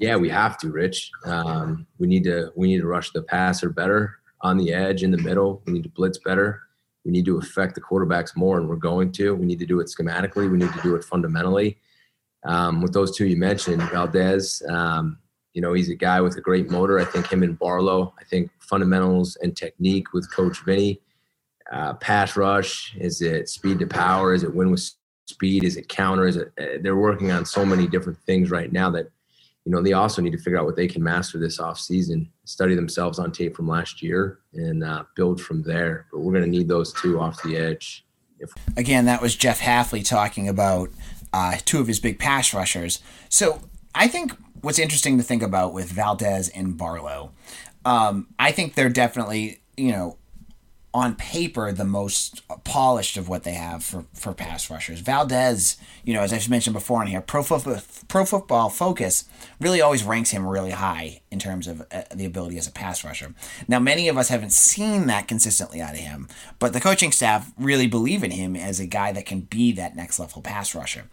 Yeah, 0.00 0.16
we 0.16 0.28
have 0.28 0.58
to, 0.58 0.70
Rich. 0.70 1.08
Um, 1.24 1.86
we 1.98 2.08
need 2.08 2.24
to 2.24 2.50
we 2.56 2.66
need 2.66 2.80
to 2.80 2.86
rush 2.86 3.12
the 3.12 3.22
passer 3.22 3.70
better 3.70 4.18
on 4.40 4.56
the 4.56 4.72
edge 4.72 5.04
in 5.04 5.12
the 5.12 5.18
middle. 5.18 5.62
We 5.66 5.74
need 5.74 5.84
to 5.84 5.88
blitz 5.90 6.18
better. 6.18 6.62
We 7.04 7.12
need 7.12 7.26
to 7.26 7.38
affect 7.38 7.76
the 7.76 7.80
quarterbacks 7.80 8.36
more, 8.36 8.58
and 8.58 8.68
we're 8.68 8.74
going 8.74 9.12
to. 9.12 9.36
We 9.36 9.46
need 9.46 9.60
to 9.60 9.66
do 9.66 9.78
it 9.78 9.88
schematically. 9.88 10.50
We 10.50 10.58
need 10.58 10.72
to 10.72 10.80
do 10.82 10.96
it 10.96 11.04
fundamentally 11.04 11.78
um, 12.44 12.82
with 12.82 12.92
those 12.92 13.16
two 13.16 13.26
you 13.26 13.36
mentioned, 13.36 13.82
Valdez, 13.90 14.62
um, 14.68 15.18
you 15.54 15.60
know, 15.60 15.72
he's 15.74 15.90
a 15.90 15.94
guy 15.94 16.20
with 16.20 16.36
a 16.36 16.40
great 16.40 16.70
motor. 16.70 16.98
I 16.98 17.04
think 17.04 17.30
him 17.30 17.42
and 17.42 17.58
Barlow, 17.58 18.14
I 18.18 18.24
think 18.24 18.50
fundamentals 18.58 19.36
and 19.42 19.56
technique 19.56 20.12
with 20.12 20.32
Coach 20.32 20.64
Vinny. 20.64 21.00
Uh, 21.70 21.94
pass 21.94 22.36
rush, 22.36 22.94
is 22.98 23.22
it 23.22 23.48
speed 23.48 23.78
to 23.78 23.86
power? 23.86 24.34
Is 24.34 24.42
it 24.42 24.54
win 24.54 24.70
with 24.70 24.90
speed? 25.26 25.64
Is 25.64 25.76
it 25.76 25.88
counter? 25.88 26.26
Is 26.26 26.36
it? 26.36 26.52
Uh, 26.60 26.78
they're 26.82 26.96
working 26.96 27.30
on 27.30 27.44
so 27.44 27.64
many 27.64 27.86
different 27.86 28.18
things 28.26 28.50
right 28.50 28.70
now 28.72 28.90
that, 28.90 29.10
you 29.64 29.72
know, 29.72 29.80
they 29.80 29.92
also 29.92 30.20
need 30.20 30.32
to 30.32 30.38
figure 30.38 30.58
out 30.58 30.66
what 30.66 30.76
they 30.76 30.88
can 30.88 31.02
master 31.02 31.38
this 31.38 31.60
off 31.60 31.78
season, 31.78 32.30
study 32.44 32.74
themselves 32.74 33.18
on 33.18 33.30
tape 33.30 33.54
from 33.56 33.68
last 33.68 34.02
year, 34.02 34.40
and 34.52 34.82
uh, 34.82 35.04
build 35.14 35.40
from 35.40 35.62
there. 35.62 36.06
But 36.12 36.20
we're 36.20 36.32
going 36.32 36.44
to 36.44 36.50
need 36.50 36.68
those 36.68 36.92
two 36.92 37.20
off 37.20 37.42
the 37.42 37.56
edge. 37.56 38.04
If- 38.38 38.52
Again, 38.76 39.04
that 39.04 39.22
was 39.22 39.36
Jeff 39.36 39.60
Hafley 39.60 40.06
talking 40.06 40.48
about 40.48 40.90
uh, 41.32 41.56
two 41.64 41.80
of 41.80 41.86
his 41.86 42.00
big 42.00 42.18
pass 42.18 42.54
rushers. 42.54 43.00
So 43.28 43.60
I 43.94 44.08
think 44.08 44.32
what's 44.60 44.78
interesting 44.78 45.18
to 45.18 45.24
think 45.24 45.42
about 45.42 45.72
with 45.72 45.90
Valdez 45.90 46.48
and 46.48 46.76
Barlow, 46.76 47.32
um, 47.84 48.28
I 48.38 48.52
think 48.52 48.74
they're 48.74 48.88
definitely, 48.88 49.60
you 49.76 49.92
know, 49.92 50.16
on 50.94 51.14
paper 51.14 51.72
the 51.72 51.84
most 51.84 52.42
polished 52.64 53.16
of 53.16 53.28
what 53.28 53.44
they 53.44 53.54
have 53.54 53.82
for, 53.82 54.04
for 54.12 54.34
pass 54.34 54.68
rushers. 54.70 55.00
Valdez, 55.00 55.76
you 56.04 56.12
know, 56.12 56.20
as 56.20 56.32
I've 56.32 56.50
mentioned 56.50 56.74
before 56.74 57.00
on 57.00 57.06
here, 57.06 57.22
Pro 57.22 57.42
Football, 57.42 57.80
Pro 58.08 58.26
Football 58.26 58.68
Focus 58.68 59.24
really 59.58 59.80
always 59.80 60.04
ranks 60.04 60.30
him 60.30 60.46
really 60.46 60.72
high 60.72 61.22
in 61.30 61.38
terms 61.38 61.66
of 61.66 61.80
uh, 61.90 62.02
the 62.14 62.26
ability 62.26 62.58
as 62.58 62.66
a 62.66 62.72
pass 62.72 63.04
rusher. 63.04 63.34
Now, 63.66 63.78
many 63.78 64.08
of 64.08 64.18
us 64.18 64.28
haven't 64.28 64.52
seen 64.52 65.06
that 65.06 65.28
consistently 65.28 65.80
out 65.80 65.94
of 65.94 66.00
him, 66.00 66.28
but 66.58 66.74
the 66.74 66.80
coaching 66.80 67.10
staff 67.10 67.50
really 67.58 67.86
believe 67.86 68.22
in 68.22 68.30
him 68.30 68.54
as 68.54 68.78
a 68.78 68.86
guy 68.86 69.12
that 69.12 69.24
can 69.24 69.40
be 69.40 69.72
that 69.72 69.96
next 69.96 70.18
level 70.18 70.42
pass 70.42 70.74
rusher. 70.74 71.04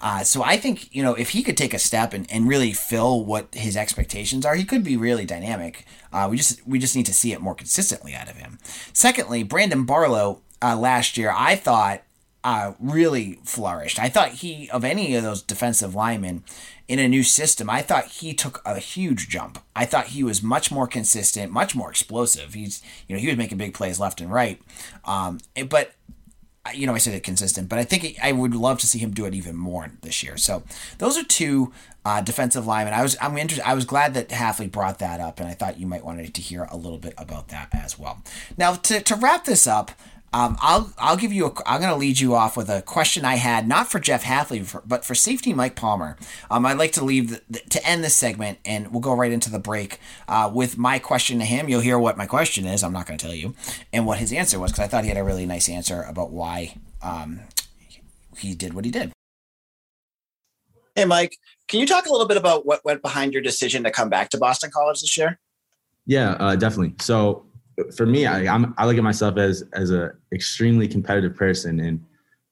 Uh, 0.00 0.24
so 0.24 0.42
I 0.42 0.56
think 0.56 0.94
you 0.94 1.02
know 1.02 1.14
if 1.14 1.30
he 1.30 1.42
could 1.42 1.56
take 1.56 1.74
a 1.74 1.78
step 1.78 2.12
and, 2.12 2.30
and 2.30 2.48
really 2.48 2.72
fill 2.72 3.24
what 3.24 3.54
his 3.54 3.76
expectations 3.76 4.46
are, 4.46 4.54
he 4.54 4.64
could 4.64 4.84
be 4.84 4.96
really 4.96 5.26
dynamic. 5.26 5.84
Uh, 6.12 6.28
we 6.30 6.36
just 6.36 6.66
we 6.66 6.78
just 6.78 6.96
need 6.96 7.06
to 7.06 7.14
see 7.14 7.32
it 7.32 7.40
more 7.40 7.54
consistently 7.54 8.14
out 8.14 8.30
of 8.30 8.36
him. 8.36 8.58
Secondly, 8.92 9.42
Brandon 9.42 9.84
Barlow 9.84 10.40
uh, 10.62 10.76
last 10.76 11.16
year 11.16 11.32
I 11.36 11.56
thought 11.56 12.02
uh, 12.42 12.72
really 12.80 13.38
flourished. 13.44 13.98
I 13.98 14.08
thought 14.08 14.30
he 14.30 14.70
of 14.70 14.84
any 14.84 15.14
of 15.14 15.22
those 15.22 15.42
defensive 15.42 15.94
linemen 15.94 16.44
in 16.88 16.98
a 16.98 17.06
new 17.06 17.22
system, 17.22 17.70
I 17.70 17.82
thought 17.82 18.06
he 18.06 18.34
took 18.34 18.60
a 18.64 18.80
huge 18.80 19.28
jump. 19.28 19.60
I 19.76 19.84
thought 19.84 20.06
he 20.06 20.24
was 20.24 20.42
much 20.42 20.72
more 20.72 20.88
consistent, 20.88 21.52
much 21.52 21.76
more 21.76 21.88
explosive. 21.88 22.54
He's 22.54 22.82
you 23.06 23.14
know 23.14 23.20
he 23.20 23.28
was 23.28 23.36
making 23.36 23.58
big 23.58 23.74
plays 23.74 24.00
left 24.00 24.20
and 24.20 24.32
right, 24.32 24.60
um, 25.04 25.38
but 25.68 25.92
you 26.74 26.86
know, 26.86 26.94
I 26.94 26.98
said 26.98 27.14
it 27.14 27.22
consistent, 27.22 27.68
but 27.68 27.78
I 27.78 27.84
think 27.84 28.18
I 28.22 28.32
would 28.32 28.54
love 28.54 28.78
to 28.80 28.86
see 28.86 28.98
him 28.98 29.12
do 29.12 29.24
it 29.24 29.34
even 29.34 29.56
more 29.56 29.90
this 30.02 30.22
year. 30.22 30.36
So 30.36 30.62
those 30.98 31.16
are 31.16 31.24
two 31.24 31.72
uh, 32.04 32.20
defensive 32.20 32.66
linemen. 32.66 32.94
I 32.94 33.02
was 33.02 33.16
I'm 33.20 33.36
interested. 33.38 33.66
I 33.66 33.74
was 33.74 33.84
glad 33.84 34.14
that 34.14 34.28
Hafley 34.28 34.70
brought 34.70 34.98
that 34.98 35.20
up, 35.20 35.40
and 35.40 35.48
I 35.48 35.54
thought 35.54 35.80
you 35.80 35.86
might 35.86 36.04
want 36.04 36.32
to 36.32 36.42
hear 36.42 36.68
a 36.70 36.76
little 36.76 36.98
bit 36.98 37.14
about 37.16 37.48
that 37.48 37.70
as 37.72 37.98
well. 37.98 38.22
Now 38.58 38.74
to 38.74 39.00
to 39.00 39.16
wrap 39.16 39.44
this 39.44 39.66
up, 39.66 39.92
um, 40.32 40.56
I'll 40.60 40.92
I'll 40.98 41.16
give 41.16 41.32
you 41.32 41.46
a, 41.46 41.52
I'm 41.66 41.80
going 41.80 41.92
to 41.92 41.98
lead 41.98 42.20
you 42.20 42.34
off 42.34 42.56
with 42.56 42.68
a 42.68 42.82
question 42.82 43.24
I 43.24 43.34
had 43.34 43.66
not 43.66 43.90
for 43.90 43.98
Jeff 43.98 44.22
Hafley 44.22 44.64
for, 44.64 44.82
but 44.86 45.04
for 45.04 45.14
safety 45.14 45.52
Mike 45.52 45.74
Palmer. 45.74 46.16
Um, 46.50 46.64
I'd 46.64 46.78
like 46.78 46.92
to 46.92 47.04
leave 47.04 47.30
the, 47.30 47.42
the, 47.50 47.58
to 47.70 47.84
end 47.84 48.04
this 48.04 48.14
segment 48.14 48.58
and 48.64 48.92
we'll 48.92 49.00
go 49.00 49.14
right 49.14 49.32
into 49.32 49.50
the 49.50 49.58
break 49.58 49.98
uh, 50.28 50.50
with 50.52 50.78
my 50.78 51.00
question 51.00 51.40
to 51.40 51.44
him. 51.44 51.68
You'll 51.68 51.80
hear 51.80 51.98
what 51.98 52.16
my 52.16 52.26
question 52.26 52.64
is. 52.64 52.84
I'm 52.84 52.92
not 52.92 53.06
going 53.06 53.18
to 53.18 53.24
tell 53.24 53.34
you 53.34 53.54
and 53.92 54.06
what 54.06 54.18
his 54.18 54.32
answer 54.32 54.60
was 54.60 54.70
because 54.70 54.84
I 54.84 54.88
thought 54.88 55.02
he 55.02 55.08
had 55.08 55.18
a 55.18 55.24
really 55.24 55.46
nice 55.46 55.68
answer 55.68 56.02
about 56.02 56.30
why 56.30 56.76
um, 57.02 57.40
he 58.36 58.54
did 58.54 58.72
what 58.74 58.84
he 58.84 58.90
did. 58.90 59.12
Hey 60.94 61.04
Mike, 61.04 61.36
Can 61.66 61.80
you 61.80 61.86
talk 61.86 62.06
a 62.06 62.12
little 62.12 62.26
bit 62.26 62.36
about 62.36 62.66
what 62.66 62.84
went 62.84 63.02
behind 63.02 63.32
your 63.32 63.42
decision 63.42 63.82
to 63.84 63.90
come 63.90 64.08
back 64.08 64.28
to 64.30 64.38
Boston 64.38 64.70
College 64.72 65.00
this 65.00 65.16
year? 65.16 65.40
Yeah, 66.06 66.32
uh, 66.32 66.56
definitely. 66.56 66.94
So 67.00 67.46
for 67.96 68.06
me, 68.06 68.26
I, 68.26 68.52
I'm, 68.52 68.74
I 68.78 68.86
look 68.86 68.96
at 68.96 69.02
myself 69.02 69.36
as 69.36 69.64
as 69.72 69.90
a 69.90 70.12
extremely 70.32 70.88
competitive 70.88 71.36
person, 71.36 71.80
and 71.80 72.04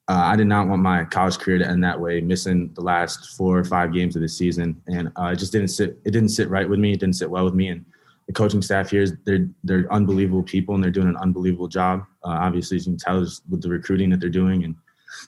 uh, 0.09 0.23
I 0.25 0.37
did 0.37 0.47
not 0.47 0.69
want 0.69 0.83
my 0.83 1.05
college 1.05 1.39
career 1.39 1.59
to 1.59 1.69
end 1.69 1.83
that 1.85 2.01
way, 2.01 2.21
missing 2.21 2.71
the 2.75 2.81
last 2.81 3.37
four 3.37 3.59
or 3.59 3.65
five 3.65 3.93
games 3.93 4.17
of 4.17 4.23
the 4.23 4.29
season, 4.29 4.81
and 4.87 5.13
uh, 5.19 5.27
it 5.33 5.37
just 5.37 5.53
didn't 5.53 5.69
sit. 5.69 5.99
It 6.05 6.11
didn't 6.13 6.31
sit 6.31 6.49
right 6.49 6.69
with 6.69 6.79
me. 6.79 6.93
It 6.93 7.01
didn't 7.01 7.17
sit 7.17 7.31
well 7.31 7.45
with 7.45 7.55
me, 7.55 7.69
and 7.69 7.85
the 8.27 8.33
coaching 8.33 8.63
staff 8.63 8.91
here 8.91 9.03
is 9.03 9.15
they're 9.25 9.49
they're 9.65 9.93
unbelievable 9.93 10.43
people, 10.43 10.75
and 10.75 10.83
they're 10.83 10.91
doing 10.91 11.09
an 11.09 11.17
unbelievable 11.17 11.69
job. 11.69 12.05
Uh, 12.25 12.39
obviously, 12.41 12.77
as 12.77 12.87
you 12.87 12.93
can 12.93 12.99
tell, 12.99 13.21
with 13.21 13.63
the 13.63 13.69
recruiting 13.69 14.11
that 14.11 14.21
they're 14.21 14.29
doing 14.31 14.65
and 14.65 14.75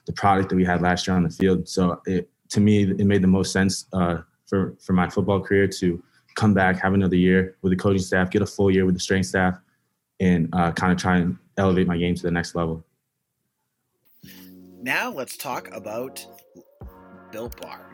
the 0.05 0.13
product 0.13 0.49
that 0.49 0.55
we 0.55 0.65
had 0.65 0.81
last 0.81 1.07
year 1.07 1.15
on 1.15 1.23
the 1.23 1.29
field. 1.29 1.67
So 1.67 2.01
it 2.05 2.29
to 2.49 2.59
me, 2.59 2.83
it 2.83 3.05
made 3.05 3.23
the 3.23 3.27
most 3.27 3.51
sense 3.51 3.85
uh, 3.93 4.17
for 4.47 4.75
for 4.79 4.93
my 4.93 5.09
football 5.09 5.39
career 5.39 5.67
to 5.67 6.03
come 6.35 6.53
back, 6.53 6.79
have 6.79 6.93
another 6.93 7.15
year 7.15 7.55
with 7.61 7.71
the 7.71 7.75
coaching 7.75 8.01
staff, 8.01 8.29
get 8.29 8.41
a 8.41 8.45
full 8.45 8.71
year 8.71 8.85
with 8.85 8.95
the 8.95 8.99
strength 8.99 9.27
staff, 9.27 9.59
and 10.21 10.47
uh, 10.53 10.71
kind 10.71 10.93
of 10.93 10.99
try 10.99 11.17
and 11.17 11.37
elevate 11.57 11.87
my 11.87 11.97
game 11.97 12.15
to 12.15 12.21
the 12.21 12.31
next 12.31 12.55
level. 12.55 12.85
Now 14.81 15.11
let's 15.11 15.35
talk 15.35 15.69
about 15.75 16.25
Built 17.31 17.59
Bar. 17.59 17.87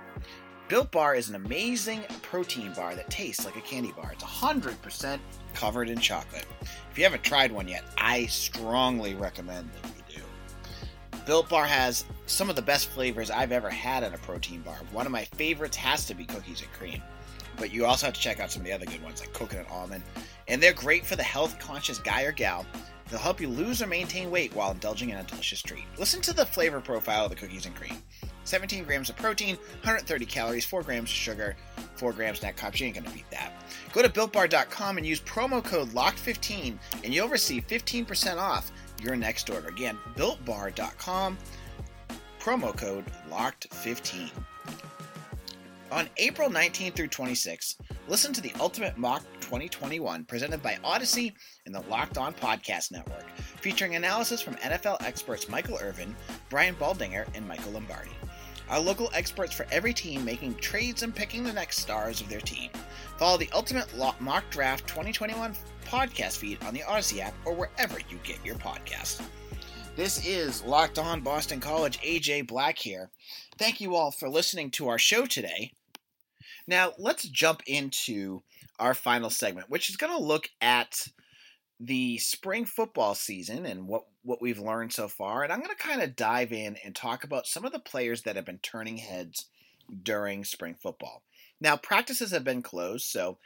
Built 0.68 0.92
Bar 0.92 1.16
is 1.16 1.30
an 1.30 1.36
amazing 1.36 2.02
protein 2.22 2.74
bar 2.74 2.94
that 2.96 3.10
tastes 3.10 3.46
like 3.46 3.56
a 3.56 3.62
candy 3.62 3.94
bar. 3.94 4.12
It's 4.12 4.24
100% 4.24 5.20
covered 5.54 5.90
in 5.90 5.98
chocolate. 6.00 6.46
If 6.92 6.98
you 6.98 7.06
haven't 7.06 7.24
tried 7.24 7.54
one 7.54 7.70
yet, 7.70 7.86
I 7.98 8.26
strongly 8.26 9.16
recommend 9.16 9.70
that 9.82 9.90
you 9.96 10.18
do. 10.18 11.20
Built 11.26 11.48
Bar 11.48 11.66
has 11.66 12.04
some 12.26 12.50
of 12.50 12.58
the 12.58 12.62
best 12.62 12.90
flavors 12.90 13.32
I've 13.32 13.54
ever 13.54 13.70
had 13.70 14.04
in 14.04 14.14
a 14.14 14.18
protein 14.18 14.62
bar. 14.62 14.78
One 14.92 15.06
of 15.06 15.12
my 15.14 15.24
favorites 15.24 15.78
has 15.78 16.06
to 16.08 16.14
be 16.14 16.26
cookies 16.26 16.62
and 16.62 16.72
cream. 16.74 17.02
But 17.56 17.74
you 17.74 17.86
also 17.86 18.08
have 18.08 18.16
to 18.16 18.22
check 18.22 18.40
out 18.40 18.52
some 18.52 18.62
of 18.62 18.66
the 18.66 18.74
other 18.74 18.86
good 18.86 19.02
ones 19.04 19.22
like 19.22 19.34
coconut 19.34 19.68
almond. 19.72 20.04
And 20.48 20.62
they're 20.62 20.74
great 20.74 21.06
for 21.06 21.16
the 21.16 21.24
health 21.24 21.60
conscious 21.60 22.00
guy 22.00 22.24
or 22.24 22.32
gal. 22.32 22.66
They'll 23.10 23.20
help 23.20 23.40
you 23.40 23.48
lose 23.48 23.82
or 23.82 23.88
maintain 23.88 24.30
weight 24.30 24.54
while 24.54 24.72
indulging 24.72 25.10
in 25.10 25.18
a 25.18 25.24
delicious 25.24 25.62
treat. 25.62 25.86
Listen 25.98 26.22
to 26.22 26.34
the 26.34 26.46
flavor 26.46 26.82
profile 26.82 27.26
of 27.26 27.30
the 27.30 27.36
cookies 27.36 27.66
and 27.66 27.76
cream 27.76 28.02
17 28.44 28.86
grams 28.86 29.10
of 29.10 29.18
protein, 29.18 29.56
130 29.56 30.26
calories, 30.26 30.66
4 30.66 30.82
grams 30.84 31.10
of 31.10 31.16
sugar, 31.16 31.56
4 31.96 32.14
grams 32.14 32.42
net 32.42 32.56
carbs. 32.56 32.80
You 32.80 32.88
ain't 32.88 32.96
gonna 32.96 33.10
beat 33.10 33.30
that. 33.32 33.52
Go 33.94 34.02
to 34.02 34.10
builtbar.com 34.10 34.98
and 34.98 35.06
use 35.06 35.20
promo 35.20 35.64
code 35.64 35.90
LOCKED15 35.90 36.78
and 37.04 37.14
you'll 37.14 37.30
receive 37.30 37.68
15% 37.68 38.38
off 38.38 38.72
your 39.02 39.16
next 39.16 39.50
order. 39.50 39.68
Again, 39.68 39.98
builtbar.com, 40.16 41.38
promo 42.40 42.76
code 42.76 43.06
LOCKED15. 43.30 44.32
On 45.92 46.10
April 46.18 46.50
19 46.50 46.92
through 46.92 47.08
26, 47.08 47.78
listen 48.08 48.32
to 48.34 48.42
the 48.42 48.54
Ultimate 48.60 48.98
Mock 48.98 49.24
2021 49.42 50.24
presented 50.26 50.62
by 50.62 50.78
Odyssey 50.84 51.34
and 51.66 51.76
the 51.76 51.82
Locked 51.90 52.18
On 52.18 52.34
Podcast 52.34 52.92
Network, 52.92 53.26
featuring 53.60 53.96
analysis 53.96 54.42
from 54.42 54.56
NFL 54.56 55.02
experts 55.04 55.50
Michael 55.50 55.78
Irvin, 55.82 56.16
Brian 56.50 56.76
Baldinger, 56.76 57.28
and 57.36 57.48
Michael 57.48 57.74
Lombardi. 57.74 58.12
Our 58.70 58.80
local 58.80 59.10
experts 59.14 59.54
for 59.54 59.66
every 59.72 59.94
team 59.94 60.26
making 60.26 60.56
trades 60.56 61.04
and 61.04 61.16
picking 61.16 61.44
the 61.44 61.54
next 61.54 61.80
stars 61.80 62.22
of 62.22 62.30
their 62.30 62.42
team. 62.42 62.70
Follow 63.18 63.38
the 63.38 63.50
Ultimate 63.54 63.88
Mock 64.20 64.50
Draft 64.50 64.88
2021 64.88 65.54
podcast 65.86 66.38
feed 66.38 66.62
on 66.64 66.74
the 66.74 66.84
Odyssey 66.84 67.22
app 67.22 67.34
or 67.46 67.54
wherever 67.54 67.98
you 68.10 68.20
get 68.24 68.46
your 68.46 68.56
podcasts. 68.56 69.22
This 69.96 70.26
is 70.26 70.64
Locked 70.64 71.00
On 71.00 71.22
Boston 71.22 71.60
College. 71.60 72.00
AJ 72.02 72.48
Black 72.48 72.78
here. 72.78 73.10
Thank 73.58 73.82
you 73.82 73.96
all 73.96 74.12
for 74.12 74.30
listening 74.30 74.70
to 74.72 74.90
our 74.90 75.00
show 75.00 75.26
today. 75.26 75.72
Now, 76.68 76.94
let's 76.98 77.28
jump 77.28 77.64
into 77.66 78.42
our 78.80 78.94
final 78.94 79.30
segment, 79.30 79.70
which 79.70 79.90
is 79.90 79.98
going 79.98 80.16
to 80.16 80.24
look 80.24 80.50
at 80.62 81.08
the 81.80 82.18
spring 82.18 82.66
football 82.66 83.16
season 83.16 83.66
and 83.66 83.88
what, 83.88 84.06
what 84.24 84.42
we've 84.42 84.60
learned 84.60 84.92
so 84.92 85.08
far. 85.08 85.44
And 85.44 85.54
I'm 85.54 85.60
going 85.60 85.76
to 85.76 85.76
kind 85.76 86.02
of 86.02 86.16
dive 86.16 86.52
in 86.52 86.76
and 86.84 86.96
talk 86.96 87.24
about 87.24 87.48
some 87.48 87.66
of 87.66 87.72
the 87.72 87.80
players 87.80 88.24
that 88.24 88.36
have 88.36 88.46
been 88.46 88.60
turning 88.60 88.98
heads 88.98 89.46
during 90.04 90.44
spring 90.44 90.76
football. 90.82 91.24
Now, 91.62 91.78
practices 91.78 92.32
have 92.32 92.44
been 92.44 92.62
closed, 92.62 93.06
so 93.06 93.38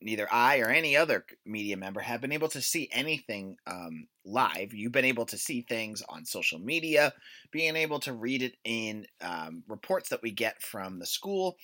neither 0.00 0.28
I 0.32 0.58
or 0.58 0.68
any 0.68 0.96
other 0.96 1.24
media 1.44 1.76
member 1.76 2.00
have 2.00 2.20
been 2.20 2.32
able 2.32 2.48
to 2.48 2.60
see 2.60 2.88
anything 2.92 3.56
um, 3.66 4.06
live. 4.24 4.74
You've 4.74 4.92
been 4.92 5.04
able 5.04 5.26
to 5.26 5.38
see 5.38 5.62
things 5.62 6.02
on 6.08 6.24
social 6.24 6.58
media, 6.58 7.12
being 7.50 7.74
able 7.76 8.00
to 8.00 8.12
read 8.12 8.42
it 8.42 8.56
in 8.64 9.06
um, 9.20 9.62
reports 9.68 10.10
that 10.10 10.22
we 10.22 10.30
get 10.30 10.62
from 10.62 10.98
the 10.98 11.06
school, 11.06 11.56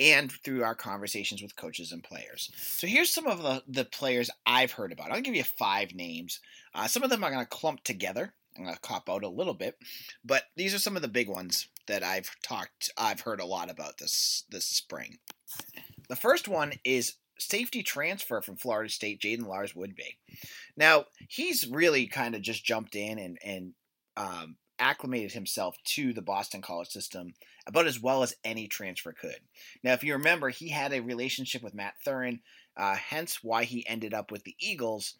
and 0.00 0.32
through 0.32 0.64
our 0.64 0.74
conversations 0.74 1.42
with 1.42 1.54
coaches 1.54 1.92
and 1.92 2.02
players. 2.02 2.50
So 2.56 2.86
here's 2.86 3.12
some 3.12 3.26
of 3.26 3.42
the, 3.42 3.62
the 3.68 3.84
players 3.84 4.30
I've 4.46 4.72
heard 4.72 4.92
about. 4.92 5.12
I'll 5.12 5.20
give 5.20 5.36
you 5.36 5.44
five 5.44 5.94
names. 5.94 6.40
Uh, 6.74 6.88
some 6.88 7.02
of 7.02 7.10
them 7.10 7.22
are 7.22 7.30
going 7.30 7.44
to 7.44 7.48
clump 7.48 7.84
together. 7.84 8.32
I'm 8.56 8.64
going 8.64 8.74
to 8.74 8.80
cop 8.80 9.08
out 9.08 9.22
a 9.22 9.28
little 9.28 9.54
bit, 9.54 9.76
but 10.24 10.44
these 10.56 10.74
are 10.74 10.78
some 10.78 10.96
of 10.96 11.02
the 11.02 11.08
big 11.08 11.28
ones 11.28 11.68
that 11.86 12.02
I've 12.02 12.30
talked, 12.42 12.90
I've 12.96 13.20
heard 13.20 13.40
a 13.40 13.46
lot 13.46 13.70
about 13.70 13.98
this 13.98 14.44
this 14.50 14.66
spring. 14.66 15.18
The 16.08 16.16
first 16.16 16.48
one 16.48 16.72
is 16.84 17.14
safety 17.38 17.82
transfer 17.82 18.40
from 18.40 18.56
Florida 18.56 18.90
State, 18.90 19.20
Jaiden 19.20 19.46
Lars 19.46 19.72
Woodbey. 19.72 20.16
Now 20.76 21.04
he's 21.28 21.66
really 21.66 22.06
kind 22.06 22.34
of 22.34 22.42
just 22.42 22.64
jumped 22.64 22.96
in 22.96 23.18
and 23.18 23.38
and 23.44 23.72
um, 24.16 24.56
acclimated 24.80 25.32
himself 25.32 25.76
to 25.84 26.12
the 26.12 26.22
Boston 26.22 26.62
college 26.62 26.88
system 26.88 27.34
about 27.66 27.86
as 27.86 28.00
well 28.00 28.22
as 28.22 28.34
any 28.44 28.66
transfer 28.66 29.12
could. 29.12 29.38
Now, 29.84 29.92
if 29.92 30.02
you 30.02 30.14
remember, 30.14 30.48
he 30.48 30.70
had 30.70 30.92
a 30.92 31.00
relationship 31.00 31.62
with 31.62 31.74
Matt 31.74 31.94
Thurin, 32.04 32.40
uh, 32.76 32.96
hence 32.96 33.42
why 33.42 33.64
he 33.64 33.86
ended 33.86 34.14
up 34.14 34.32
with 34.32 34.44
the 34.44 34.56
Eagles. 34.58 35.14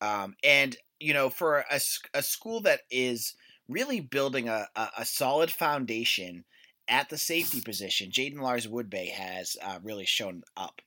Um, 0.00 0.34
and, 0.42 0.76
you 0.98 1.14
know, 1.14 1.30
for 1.30 1.64
a, 1.70 1.80
a 2.14 2.22
school 2.22 2.62
that 2.62 2.80
is 2.90 3.34
really 3.68 4.00
building 4.00 4.48
a, 4.48 4.66
a, 4.74 4.88
a 4.98 5.04
solid 5.04 5.50
foundation 5.50 6.44
at 6.88 7.08
the 7.08 7.18
safety 7.18 7.60
position, 7.60 8.10
Jaiden 8.10 8.40
Lars 8.40 8.66
Woodbey 8.66 9.10
has 9.10 9.56
uh, 9.62 9.78
really 9.82 10.06
shown 10.06 10.42
up. 10.56 10.82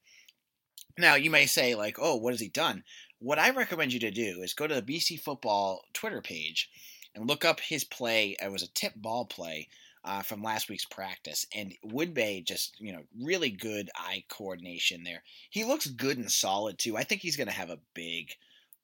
Now, 0.98 1.16
you 1.16 1.30
may 1.30 1.46
say, 1.46 1.76
like, 1.76 1.98
oh, 2.00 2.16
what 2.16 2.34
has 2.34 2.40
he 2.40 2.50
done? 2.50 2.84
What 3.20 3.40
I 3.40 3.50
recommend 3.52 3.94
you 3.94 4.00
to 4.02 4.12
do 4.12 4.42
is 4.42 4.54
go 4.54 4.68
to 4.68 4.76
the 4.76 4.82
BC 4.82 5.20
Football 5.20 5.82
Twitter 5.94 6.22
page 6.22 6.70
and 7.16 7.28
look 7.28 7.46
up 7.46 7.60
his 7.60 7.84
play. 7.84 8.36
It 8.42 8.52
was 8.52 8.64
a 8.64 8.72
tip 8.74 8.94
ball 8.96 9.26
play 9.26 9.70
uh, 10.04 10.22
from 10.22 10.44
last 10.44 10.70
week's 10.70 10.86
practice, 10.86 11.48
and 11.56 11.74
Woodbey 11.84 12.46
just 12.46 12.76
you 12.80 12.94
know 12.94 13.04
really 13.20 13.50
good 13.50 13.90
eye 13.96 14.24
coordination 14.30 15.04
there. 15.04 15.24
He 15.50 15.64
looks 15.64 15.88
good 15.88 16.18
and 16.18 16.32
solid 16.32 16.78
too. 16.78 16.96
I 16.96 17.04
think 17.04 17.22
he's 17.22 17.38
going 17.38 17.48
to 17.48 17.54
have 17.54 17.72
a 17.72 17.80
big 17.94 18.32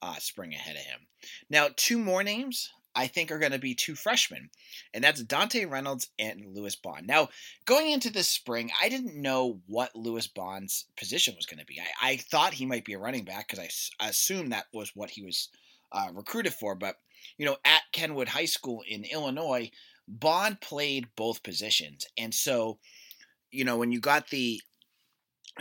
uh, 0.01 0.15
spring 0.15 0.53
ahead 0.53 0.75
of 0.75 0.81
him. 0.81 1.01
Now, 1.49 1.67
two 1.75 1.99
more 1.99 2.23
names 2.23 2.71
I 2.95 3.07
think 3.07 3.31
are 3.31 3.39
going 3.39 3.51
to 3.51 3.59
be 3.59 3.75
two 3.75 3.95
freshmen, 3.95 4.49
and 4.93 5.03
that's 5.03 5.23
Dante 5.23 5.65
Reynolds 5.65 6.09
and 6.19 6.55
Lewis 6.55 6.75
Bond. 6.75 7.07
Now, 7.07 7.29
going 7.65 7.91
into 7.91 8.11
this 8.11 8.27
spring, 8.27 8.71
I 8.81 8.89
didn't 8.89 9.15
know 9.15 9.61
what 9.67 9.95
Lewis 9.95 10.27
Bond's 10.27 10.85
position 10.97 11.35
was 11.35 11.45
going 11.45 11.59
to 11.59 11.65
be. 11.65 11.79
I, 11.79 12.13
I, 12.13 12.17
thought 12.17 12.53
he 12.53 12.65
might 12.65 12.83
be 12.83 12.93
a 12.93 12.99
running 12.99 13.23
back 13.23 13.47
because 13.47 13.59
I, 13.99 14.05
I 14.05 14.09
assumed 14.09 14.51
that 14.51 14.65
was 14.73 14.91
what 14.95 15.09
he 15.09 15.23
was 15.23 15.49
uh, 15.91 16.07
recruited 16.13 16.53
for, 16.53 16.75
but 16.75 16.95
you 17.37 17.45
know, 17.45 17.57
at 17.65 17.81
Kenwood 17.91 18.29
High 18.29 18.45
School 18.45 18.83
in 18.87 19.03
Illinois, 19.03 19.71
Bond 20.07 20.61
played 20.61 21.07
both 21.15 21.43
positions. 21.43 22.05
And 22.17 22.33
so, 22.33 22.79
you 23.51 23.63
know, 23.63 23.77
when 23.77 23.91
you 23.91 23.99
got 23.99 24.29
the 24.29 24.61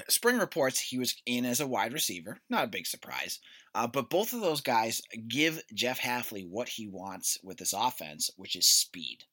spring 0.08 0.38
reports, 0.38 0.80
he 0.80 0.98
was 0.98 1.16
in 1.26 1.44
as 1.44 1.60
a 1.60 1.66
wide 1.66 1.92
receiver. 1.92 2.38
Not 2.48 2.64
a 2.64 2.68
big 2.68 2.86
surprise. 2.86 3.40
Uh, 3.74 3.86
but 3.86 4.10
both 4.10 4.32
of 4.32 4.40
those 4.40 4.60
guys 4.60 5.00
give 5.28 5.62
Jeff 5.72 6.00
Hafley 6.00 6.48
what 6.48 6.68
he 6.68 6.88
wants 6.88 7.38
with 7.42 7.58
this 7.58 7.72
offense, 7.72 8.30
which 8.36 8.56
is 8.56 8.66
speed. 8.66 9.24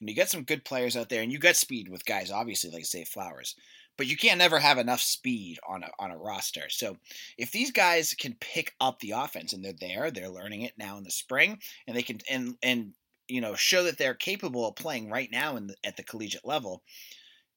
And 0.00 0.08
you 0.08 0.14
get 0.14 0.30
some 0.30 0.42
good 0.42 0.64
players 0.64 0.96
out 0.96 1.08
there, 1.08 1.22
and 1.22 1.32
you 1.32 1.38
get 1.38 1.56
speed 1.56 1.88
with 1.88 2.04
guys, 2.04 2.30
obviously, 2.30 2.70
like 2.70 2.84
Zay 2.84 3.04
Flowers 3.04 3.54
but 3.96 4.06
you 4.06 4.16
can't 4.16 4.38
never 4.38 4.58
have 4.58 4.78
enough 4.78 5.00
speed 5.00 5.58
on 5.68 5.82
a 5.82 5.90
on 5.98 6.10
a 6.10 6.16
roster. 6.16 6.68
So 6.68 6.96
if 7.36 7.50
these 7.50 7.70
guys 7.70 8.14
can 8.14 8.36
pick 8.40 8.74
up 8.80 9.00
the 9.00 9.12
offense 9.12 9.52
and 9.52 9.64
they're 9.64 9.72
there, 9.72 10.10
they're 10.10 10.28
learning 10.28 10.62
it 10.62 10.72
now 10.78 10.96
in 10.96 11.04
the 11.04 11.10
spring, 11.10 11.58
and 11.86 11.96
they 11.96 12.02
can 12.02 12.20
and 12.30 12.56
and 12.62 12.94
you 13.28 13.40
know 13.40 13.54
show 13.54 13.84
that 13.84 13.98
they're 13.98 14.14
capable 14.14 14.66
of 14.66 14.76
playing 14.76 15.10
right 15.10 15.30
now 15.30 15.56
in 15.56 15.68
the, 15.68 15.76
at 15.84 15.96
the 15.96 16.02
collegiate 16.02 16.46
level. 16.46 16.82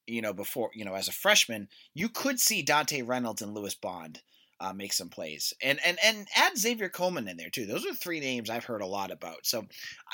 You 0.08 0.22
know, 0.22 0.34
before 0.34 0.70
you 0.74 0.86
know, 0.86 0.94
as 0.94 1.08
a 1.08 1.14
freshman, 1.14 1.68
you 1.94 2.10
could 2.10 2.40
see 2.40 2.62
Dante 2.62 3.02
Reynolds 3.02 3.42
and 3.42 3.54
Lewis 3.54 3.74
Bond 3.74 4.22
uh, 4.60 4.74
make 4.74 4.94
some 4.94 5.10
plays, 5.10 5.54
and 5.62 5.80
and 5.86 5.98
and 6.04 6.28
add 6.36 6.58
Xavier 6.58 6.90
Coleman 6.90 7.28
in 7.28 7.38
there 7.38 7.50
too. 7.50 7.66
Those 7.66 7.86
are 7.86 7.94
three 7.94 8.20
names 8.20 8.50
I've 8.50 8.66
heard 8.66 8.82
a 8.82 8.88
lot 8.88 9.12
about. 9.12 9.46
So 9.46 9.66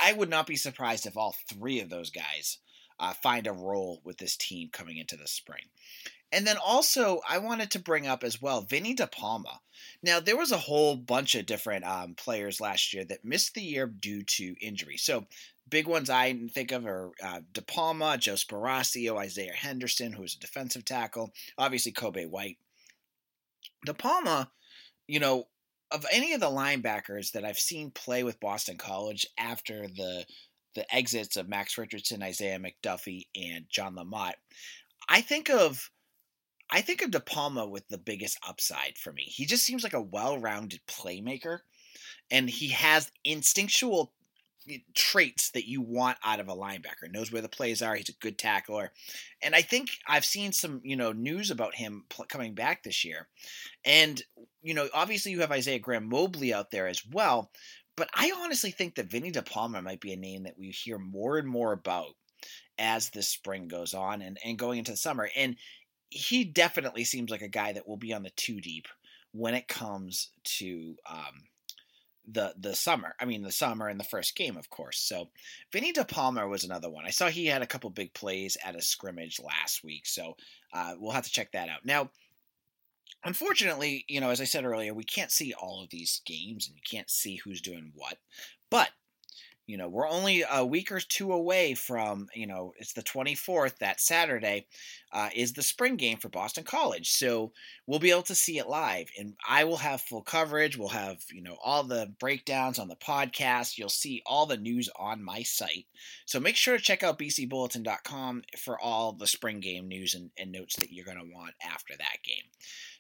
I 0.01 0.13
would 0.13 0.29
not 0.29 0.47
be 0.47 0.55
surprised 0.55 1.05
if 1.05 1.17
all 1.17 1.35
three 1.49 1.81
of 1.81 1.89
those 1.89 2.09
guys 2.09 2.59
uh, 3.01 3.13
find 3.13 3.47
a 3.47 3.51
role 3.51 3.99
with 4.05 4.17
this 4.17 4.37
team 4.37 4.69
coming 4.71 4.97
into 4.97 5.17
the 5.17 5.27
spring. 5.27 5.65
And 6.31 6.47
then 6.47 6.55
also, 6.63 7.19
I 7.27 7.39
wanted 7.39 7.71
to 7.71 7.79
bring 7.79 8.07
up 8.07 8.23
as 8.23 8.41
well 8.41 8.61
Vinny 8.61 8.95
DePalma. 8.95 9.57
Now, 10.01 10.21
there 10.21 10.37
was 10.37 10.51
a 10.51 10.57
whole 10.57 10.95
bunch 10.95 11.35
of 11.35 11.45
different 11.45 11.83
um, 11.83 12.15
players 12.15 12.61
last 12.61 12.93
year 12.93 13.03
that 13.05 13.25
missed 13.25 13.53
the 13.53 13.61
year 13.61 13.87
due 13.87 14.23
to 14.23 14.55
injury. 14.61 14.95
So, 14.95 15.25
big 15.67 15.87
ones 15.87 16.09
I 16.09 16.33
think 16.53 16.71
of 16.71 16.85
are 16.85 17.11
uh, 17.21 17.41
DePalma, 17.51 18.17
Joe 18.19 18.33
Sparacio, 18.33 19.17
Isaiah 19.17 19.53
Henderson, 19.53 20.13
who's 20.13 20.35
a 20.35 20.39
defensive 20.39 20.85
tackle, 20.85 21.33
obviously 21.57 21.91
Kobe 21.91 22.25
White. 22.25 22.57
DePalma, 23.85 24.47
you 25.07 25.19
know, 25.19 25.47
of 25.91 26.05
any 26.11 26.33
of 26.33 26.39
the 26.39 26.47
linebackers 26.47 27.31
that 27.31 27.43
I've 27.43 27.59
seen 27.59 27.91
play 27.91 28.23
with 28.23 28.39
Boston 28.39 28.77
College 28.77 29.27
after 29.37 29.87
the 29.87 30.25
the 30.75 30.93
exits 30.93 31.37
of 31.37 31.49
Max 31.49 31.77
Richardson, 31.77 32.23
Isaiah 32.23 32.59
McDuffie, 32.59 33.27
and 33.35 33.65
John 33.69 33.95
Lamot, 33.95 34.33
I 35.09 35.21
think 35.21 35.49
of 35.49 35.89
I 36.71 36.81
think 36.81 37.01
of 37.01 37.11
DePalma 37.11 37.69
with 37.69 37.87
the 37.89 37.97
biggest 37.97 38.39
upside 38.47 38.97
for 38.97 39.11
me. 39.11 39.23
He 39.23 39.45
just 39.45 39.65
seems 39.65 39.83
like 39.83 39.93
a 39.93 40.01
well-rounded 40.01 40.79
playmaker, 40.87 41.59
and 42.31 42.49
he 42.49 42.69
has 42.69 43.11
instinctual 43.25 44.13
eh, 44.69 44.77
traits 44.95 45.51
that 45.51 45.67
you 45.67 45.81
want 45.81 46.17
out 46.23 46.39
of 46.39 46.47
a 46.47 46.55
linebacker. 46.55 47.11
Knows 47.11 47.29
where 47.29 47.41
the 47.41 47.49
plays 47.49 47.81
are. 47.81 47.95
He's 47.95 48.07
a 48.07 48.13
good 48.13 48.37
tackler, 48.37 48.93
and 49.41 49.53
I 49.53 49.61
think 49.61 49.89
I've 50.07 50.23
seen 50.23 50.53
some 50.53 50.79
you 50.85 50.95
know 50.95 51.11
news 51.11 51.51
about 51.51 51.75
him 51.75 52.05
pl- 52.09 52.25
coming 52.29 52.53
back 52.53 52.83
this 52.83 53.03
year, 53.03 53.27
and 53.83 54.21
you 54.61 54.73
know 54.73 54.87
obviously 54.93 55.33
you 55.33 55.41
have 55.41 55.51
Isaiah 55.51 55.79
Graham 55.79 56.07
Mobley 56.07 56.53
out 56.53 56.71
there 56.71 56.87
as 56.87 57.05
well, 57.05 57.51
but 58.01 58.09
I 58.15 58.31
honestly 58.35 58.71
think 58.71 58.95
that 58.95 59.11
Vinny 59.11 59.31
DePalma 59.31 59.83
might 59.83 60.01
be 60.01 60.11
a 60.11 60.17
name 60.17 60.41
that 60.45 60.57
we 60.57 60.71
hear 60.71 60.97
more 60.97 61.37
and 61.37 61.47
more 61.47 61.71
about 61.71 62.15
as 62.79 63.11
the 63.11 63.21
spring 63.21 63.67
goes 63.67 63.93
on 63.93 64.23
and, 64.23 64.39
and 64.43 64.57
going 64.57 64.79
into 64.79 64.89
the 64.89 64.97
summer. 64.97 65.29
And 65.35 65.55
he 66.09 66.43
definitely 66.43 67.03
seems 67.03 67.29
like 67.29 67.43
a 67.43 67.47
guy 67.47 67.73
that 67.73 67.87
will 67.87 67.97
be 67.97 68.11
on 68.11 68.23
the 68.23 68.31
two 68.31 68.59
deep 68.59 68.87
when 69.33 69.53
it 69.53 69.67
comes 69.67 70.29
to 70.43 70.95
um, 71.07 71.43
the 72.27 72.55
the 72.59 72.73
summer. 72.73 73.13
I 73.19 73.25
mean, 73.25 73.43
the 73.43 73.51
summer 73.51 73.87
and 73.87 73.99
the 73.99 74.03
first 74.03 74.35
game, 74.35 74.57
of 74.57 74.71
course. 74.71 74.97
So, 74.97 75.29
Vinny 75.71 75.93
DePalma 75.93 76.49
was 76.49 76.63
another 76.63 76.89
one. 76.89 77.05
I 77.05 77.11
saw 77.11 77.27
he 77.27 77.45
had 77.45 77.61
a 77.61 77.67
couple 77.67 77.91
big 77.91 78.15
plays 78.15 78.57
at 78.65 78.75
a 78.75 78.81
scrimmage 78.81 79.39
last 79.39 79.83
week, 79.83 80.07
so 80.07 80.37
uh, 80.73 80.95
we'll 80.97 81.11
have 81.11 81.25
to 81.25 81.31
check 81.31 81.51
that 81.51 81.69
out. 81.69 81.85
Now, 81.85 82.09
unfortunately, 83.23 84.05
you 84.07 84.19
know, 84.19 84.29
as 84.29 84.41
I 84.41 84.45
said 84.45 84.65
earlier, 84.65 84.93
we 84.93 85.03
can't 85.03 85.31
see 85.31 85.53
all 85.53 85.83
of 85.83 85.89
these 85.89 86.21
games 86.25 86.67
and 86.67 86.75
you 86.75 86.81
can't 86.89 87.09
see 87.09 87.37
who's 87.37 87.61
doing 87.61 87.91
what, 87.95 88.17
but 88.69 88.89
you 89.71 89.77
know, 89.77 89.87
we're 89.87 90.09
only 90.09 90.43
a 90.51 90.65
week 90.65 90.91
or 90.91 90.99
two 90.99 91.31
away 91.31 91.75
from, 91.75 92.27
you 92.35 92.45
know, 92.45 92.73
it's 92.77 92.91
the 92.91 93.03
24th, 93.03 93.77
that 93.77 94.01
Saturday 94.01 94.65
uh, 95.13 95.29
is 95.33 95.53
the 95.53 95.61
spring 95.61 95.95
game 95.95 96.17
for 96.17 96.27
Boston 96.27 96.65
College. 96.65 97.09
So 97.11 97.53
we'll 97.87 97.99
be 97.99 98.11
able 98.11 98.23
to 98.23 98.35
see 98.35 98.57
it 98.57 98.67
live. 98.67 99.09
And 99.17 99.33
I 99.47 99.63
will 99.63 99.77
have 99.77 100.01
full 100.01 100.23
coverage. 100.23 100.77
We'll 100.77 100.89
have, 100.89 101.19
you 101.31 101.41
know, 101.41 101.55
all 101.63 101.83
the 101.83 102.11
breakdowns 102.19 102.79
on 102.79 102.89
the 102.89 102.97
podcast. 102.97 103.77
You'll 103.77 103.87
see 103.87 104.21
all 104.25 104.45
the 104.45 104.57
news 104.57 104.89
on 104.97 105.23
my 105.23 105.43
site. 105.43 105.85
So 106.25 106.41
make 106.41 106.57
sure 106.57 106.75
to 106.75 106.83
check 106.83 107.01
out 107.01 107.17
bcbulletin.com 107.17 108.41
for 108.57 108.77
all 108.77 109.13
the 109.13 109.27
spring 109.27 109.61
game 109.61 109.87
news 109.87 110.15
and, 110.15 110.31
and 110.37 110.51
notes 110.51 110.75
that 110.77 110.91
you're 110.91 111.05
going 111.05 111.19
to 111.19 111.33
want 111.33 111.53
after 111.63 111.93
that 111.97 112.17
game. 112.25 112.43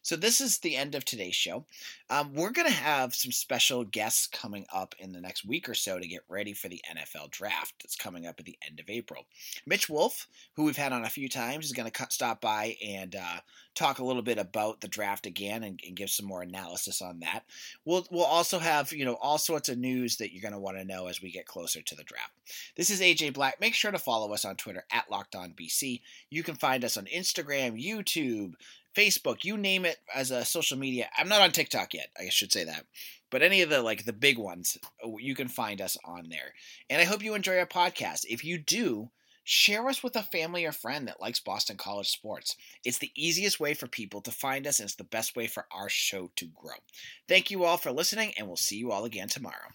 So 0.01 0.15
this 0.15 0.41
is 0.41 0.59
the 0.59 0.75
end 0.75 0.95
of 0.95 1.05
today's 1.05 1.35
show. 1.35 1.65
Um, 2.09 2.33
we're 2.33 2.51
going 2.51 2.67
to 2.67 2.73
have 2.73 3.13
some 3.13 3.31
special 3.31 3.83
guests 3.83 4.27
coming 4.27 4.65
up 4.73 4.95
in 4.99 5.11
the 5.11 5.21
next 5.21 5.45
week 5.45 5.69
or 5.69 5.73
so 5.73 5.99
to 5.99 6.07
get 6.07 6.21
ready 6.27 6.53
for 6.53 6.69
the 6.69 6.81
NFL 6.91 7.31
draft 7.31 7.75
that's 7.81 7.95
coming 7.95 8.25
up 8.25 8.39
at 8.39 8.45
the 8.45 8.57
end 8.67 8.79
of 8.79 8.89
April. 8.89 9.25
Mitch 9.65 9.89
Wolf, 9.89 10.27
who 10.55 10.63
we've 10.63 10.77
had 10.77 10.93
on 10.93 11.05
a 11.05 11.09
few 11.09 11.29
times, 11.29 11.65
is 11.65 11.71
going 11.71 11.89
to 11.89 12.07
stop 12.09 12.41
by 12.41 12.75
and 12.85 13.15
uh, 13.15 13.39
talk 13.75 13.99
a 13.99 14.03
little 14.03 14.21
bit 14.21 14.37
about 14.37 14.81
the 14.81 14.87
draft 14.87 15.25
again 15.25 15.63
and, 15.63 15.79
and, 15.85 15.95
give 15.95 16.09
some 16.09 16.25
more 16.25 16.41
analysis 16.41 17.01
on 17.01 17.19
that. 17.19 17.43
We'll 17.85 18.07
we'll 18.11 18.23
also 18.23 18.59
have 18.59 18.91
you 18.91 19.05
know 19.05 19.17
all 19.21 19.37
sorts 19.37 19.69
of 19.69 19.77
news 19.77 20.17
that 20.17 20.33
you're 20.33 20.41
going 20.41 20.53
to 20.53 20.59
want 20.59 20.77
to 20.77 20.85
know 20.85 21.07
as 21.07 21.21
we 21.21 21.31
get 21.31 21.45
closer 21.45 21.81
to 21.81 21.95
the 21.95 22.03
draft. 22.03 22.31
This 22.75 22.89
is 22.89 23.01
AJ 23.01 23.33
Black. 23.33 23.59
Make 23.59 23.75
sure 23.75 23.91
to 23.91 23.99
follow 23.99 24.33
us 24.33 24.45
on 24.45 24.55
Twitter 24.55 24.83
at 24.91 25.11
Locked 25.11 25.35
On 25.35 25.51
BC. 25.51 26.01
You 26.29 26.43
can 26.43 26.55
find 26.55 26.83
us 26.83 26.97
on 26.97 27.05
Instagram, 27.05 27.81
YouTube, 27.81 28.53
Facebook, 28.95 29.43
you 29.43 29.57
name 29.57 29.85
it 29.85 29.97
as 30.13 30.31
a 30.31 30.45
social 30.45 30.77
media. 30.77 31.09
I'm 31.17 31.29
not 31.29 31.41
on 31.41 31.51
TikTok 31.51 31.93
yet. 31.93 32.09
I 32.19 32.29
should 32.29 32.51
say 32.51 32.63
that. 32.65 32.85
But 33.29 33.41
any 33.41 33.61
of 33.61 33.69
the 33.69 33.81
like 33.81 34.05
the 34.05 34.13
big 34.13 34.37
ones, 34.37 34.77
uh, 35.03 35.15
you 35.17 35.35
can 35.35 35.47
find 35.47 35.81
us 35.81 35.97
on 36.03 36.29
there. 36.29 36.53
And 36.89 37.01
I 37.01 37.05
hope 37.05 37.23
you 37.23 37.33
enjoy 37.33 37.57
our 37.57 37.65
podcast. 37.65 38.25
If 38.29 38.43
you 38.43 38.57
do, 38.57 39.09
share 39.43 39.87
us 39.87 40.03
with 40.03 40.15
a 40.15 40.23
family 40.23 40.65
or 40.65 40.71
friend 40.71 41.07
that 41.07 41.21
likes 41.21 41.39
Boston 41.39 41.77
College 41.77 42.09
sports. 42.09 42.57
It's 42.83 42.99
the 42.99 43.11
easiest 43.15 43.59
way 43.59 43.73
for 43.73 43.87
people 43.87 44.21
to 44.21 44.31
find 44.31 44.67
us 44.67 44.79
and 44.79 44.87
it's 44.87 44.95
the 44.95 45.03
best 45.03 45.35
way 45.35 45.47
for 45.47 45.65
our 45.71 45.89
show 45.89 46.29
to 46.35 46.45
grow. 46.45 46.75
Thank 47.27 47.51
you 47.51 47.63
all 47.63 47.77
for 47.77 47.91
listening 47.91 48.33
and 48.37 48.47
we'll 48.47 48.57
see 48.57 48.77
you 48.77 48.91
all 48.91 49.05
again 49.05 49.29
tomorrow. 49.29 49.69